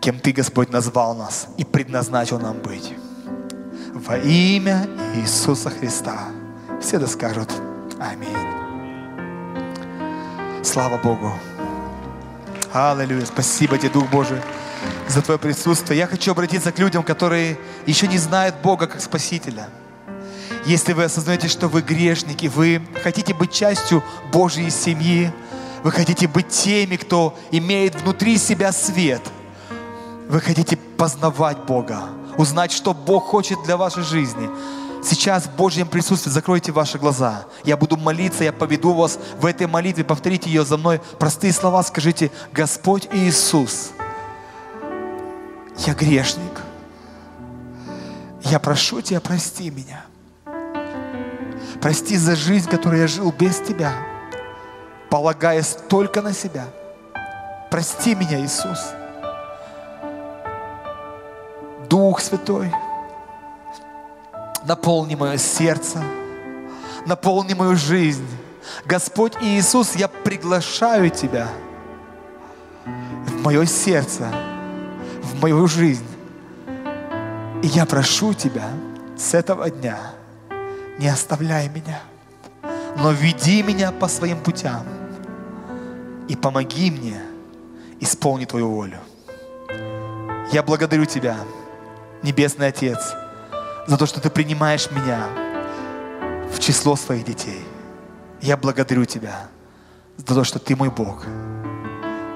кем 0.00 0.18
Ты, 0.18 0.32
Господь, 0.32 0.72
назвал 0.72 1.14
нас 1.14 1.46
и 1.58 1.64
предназначил 1.64 2.40
нам 2.40 2.58
быть. 2.58 2.92
Во 3.94 4.16
имя 4.18 4.88
Иисуса 5.14 5.70
Христа. 5.70 6.26
Все 6.80 6.98
да 6.98 7.06
скажут 7.06 7.50
Аминь. 8.00 8.34
Слава 10.64 10.96
Богу. 10.96 11.34
Аллилуйя. 12.72 13.26
Спасибо 13.26 13.76
тебе, 13.76 13.90
Дух 13.90 14.08
Божий, 14.08 14.40
за 15.06 15.20
Твое 15.20 15.38
присутствие. 15.38 15.98
Я 15.98 16.06
хочу 16.06 16.30
обратиться 16.30 16.72
к 16.72 16.78
людям, 16.78 17.02
которые 17.02 17.58
еще 17.84 18.08
не 18.08 18.16
знают 18.16 18.54
Бога 18.62 18.86
как 18.86 19.02
Спасителя. 19.02 19.68
Если 20.64 20.94
вы 20.94 21.04
осознаете, 21.04 21.48
что 21.48 21.68
вы 21.68 21.82
грешники, 21.82 22.46
вы 22.46 22.80
хотите 23.02 23.34
быть 23.34 23.52
частью 23.52 24.02
Божьей 24.32 24.70
семьи, 24.70 25.30
вы 25.82 25.90
хотите 25.90 26.26
быть 26.26 26.48
теми, 26.48 26.96
кто 26.96 27.38
имеет 27.50 28.00
внутри 28.00 28.38
себя 28.38 28.72
свет, 28.72 29.22
вы 30.26 30.40
хотите 30.40 30.78
познавать 30.96 31.58
Бога, 31.64 32.04
узнать, 32.38 32.72
что 32.72 32.94
Бог 32.94 33.26
хочет 33.26 33.62
для 33.64 33.76
вашей 33.76 34.04
жизни– 34.04 34.48
Сейчас 35.02 35.44
в 35.46 35.56
Божьем 35.56 35.88
присутствии 35.88 36.30
закройте 36.30 36.72
ваши 36.72 36.98
глаза. 36.98 37.46
Я 37.64 37.76
буду 37.76 37.96
молиться, 37.96 38.44
я 38.44 38.52
поведу 38.52 38.92
вас 38.92 39.18
в 39.40 39.46
этой 39.46 39.66
молитве. 39.66 40.04
Повторите 40.04 40.50
ее 40.50 40.64
за 40.64 40.76
мной. 40.76 41.00
Простые 41.18 41.52
слова 41.52 41.82
скажите, 41.82 42.30
Господь 42.52 43.08
Иисус, 43.12 43.90
я 45.78 45.94
грешник. 45.94 46.60
Я 48.42 48.58
прошу 48.58 49.00
Тебя, 49.00 49.20
прости 49.20 49.70
меня. 49.70 50.04
Прости 51.80 52.16
за 52.16 52.36
жизнь, 52.36 52.68
которую 52.68 53.00
я 53.00 53.08
жил 53.08 53.32
без 53.32 53.58
Тебя, 53.60 53.94
полагаясь 55.08 55.76
только 55.88 56.20
на 56.20 56.34
себя. 56.34 56.66
Прости 57.70 58.14
меня, 58.14 58.38
Иисус. 58.40 58.78
Дух 61.88 62.20
Святой, 62.20 62.72
наполни 64.64 65.14
мое 65.14 65.36
сердце, 65.36 66.02
наполни 67.06 67.54
мою 67.54 67.76
жизнь. 67.76 68.26
Господь 68.84 69.34
Иисус, 69.40 69.96
я 69.96 70.08
приглашаю 70.08 71.10
Тебя 71.10 71.48
в 73.26 73.42
мое 73.42 73.64
сердце, 73.66 74.28
в 75.22 75.40
мою 75.40 75.66
жизнь. 75.66 76.06
И 77.62 77.66
я 77.68 77.86
прошу 77.86 78.34
Тебя 78.34 78.68
с 79.16 79.34
этого 79.34 79.70
дня, 79.70 79.98
не 80.98 81.08
оставляй 81.08 81.68
меня, 81.68 82.00
но 82.96 83.12
веди 83.12 83.62
меня 83.62 83.92
по 83.92 84.08
своим 84.08 84.38
путям 84.40 84.84
и 86.28 86.36
помоги 86.36 86.90
мне 86.90 87.20
исполнить 88.00 88.48
Твою 88.48 88.70
волю. 88.70 88.98
Я 90.52 90.62
благодарю 90.62 91.04
Тебя, 91.04 91.36
Небесный 92.22 92.68
Отец, 92.68 93.14
за 93.86 93.96
то, 93.96 94.06
что 94.06 94.20
Ты 94.20 94.30
принимаешь 94.30 94.90
меня 94.90 95.28
в 96.52 96.58
число 96.58 96.96
своих 96.96 97.24
детей. 97.24 97.62
Я 98.40 98.56
благодарю 98.56 99.04
Тебя 99.04 99.48
за 100.16 100.34
то, 100.34 100.44
что 100.44 100.58
Ты 100.58 100.76
мой 100.76 100.90
Бог, 100.90 101.24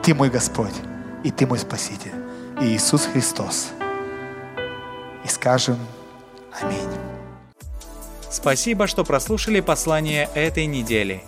Ты 0.03 0.15
мой 0.15 0.31
Господь 0.31 0.75
и 1.23 1.31
Ты 1.31 1.47
мой 1.47 1.59
Спаситель, 1.59 2.15
Иисус 2.61 3.07
Христос. 3.07 3.69
И 5.25 5.29
скажем 5.29 5.79
Аминь. 6.61 6.89
Спасибо, 8.31 8.87
что 8.87 9.05
прослушали 9.05 9.61
послание 9.61 10.29
этой 10.35 10.67
недели. 10.67 11.23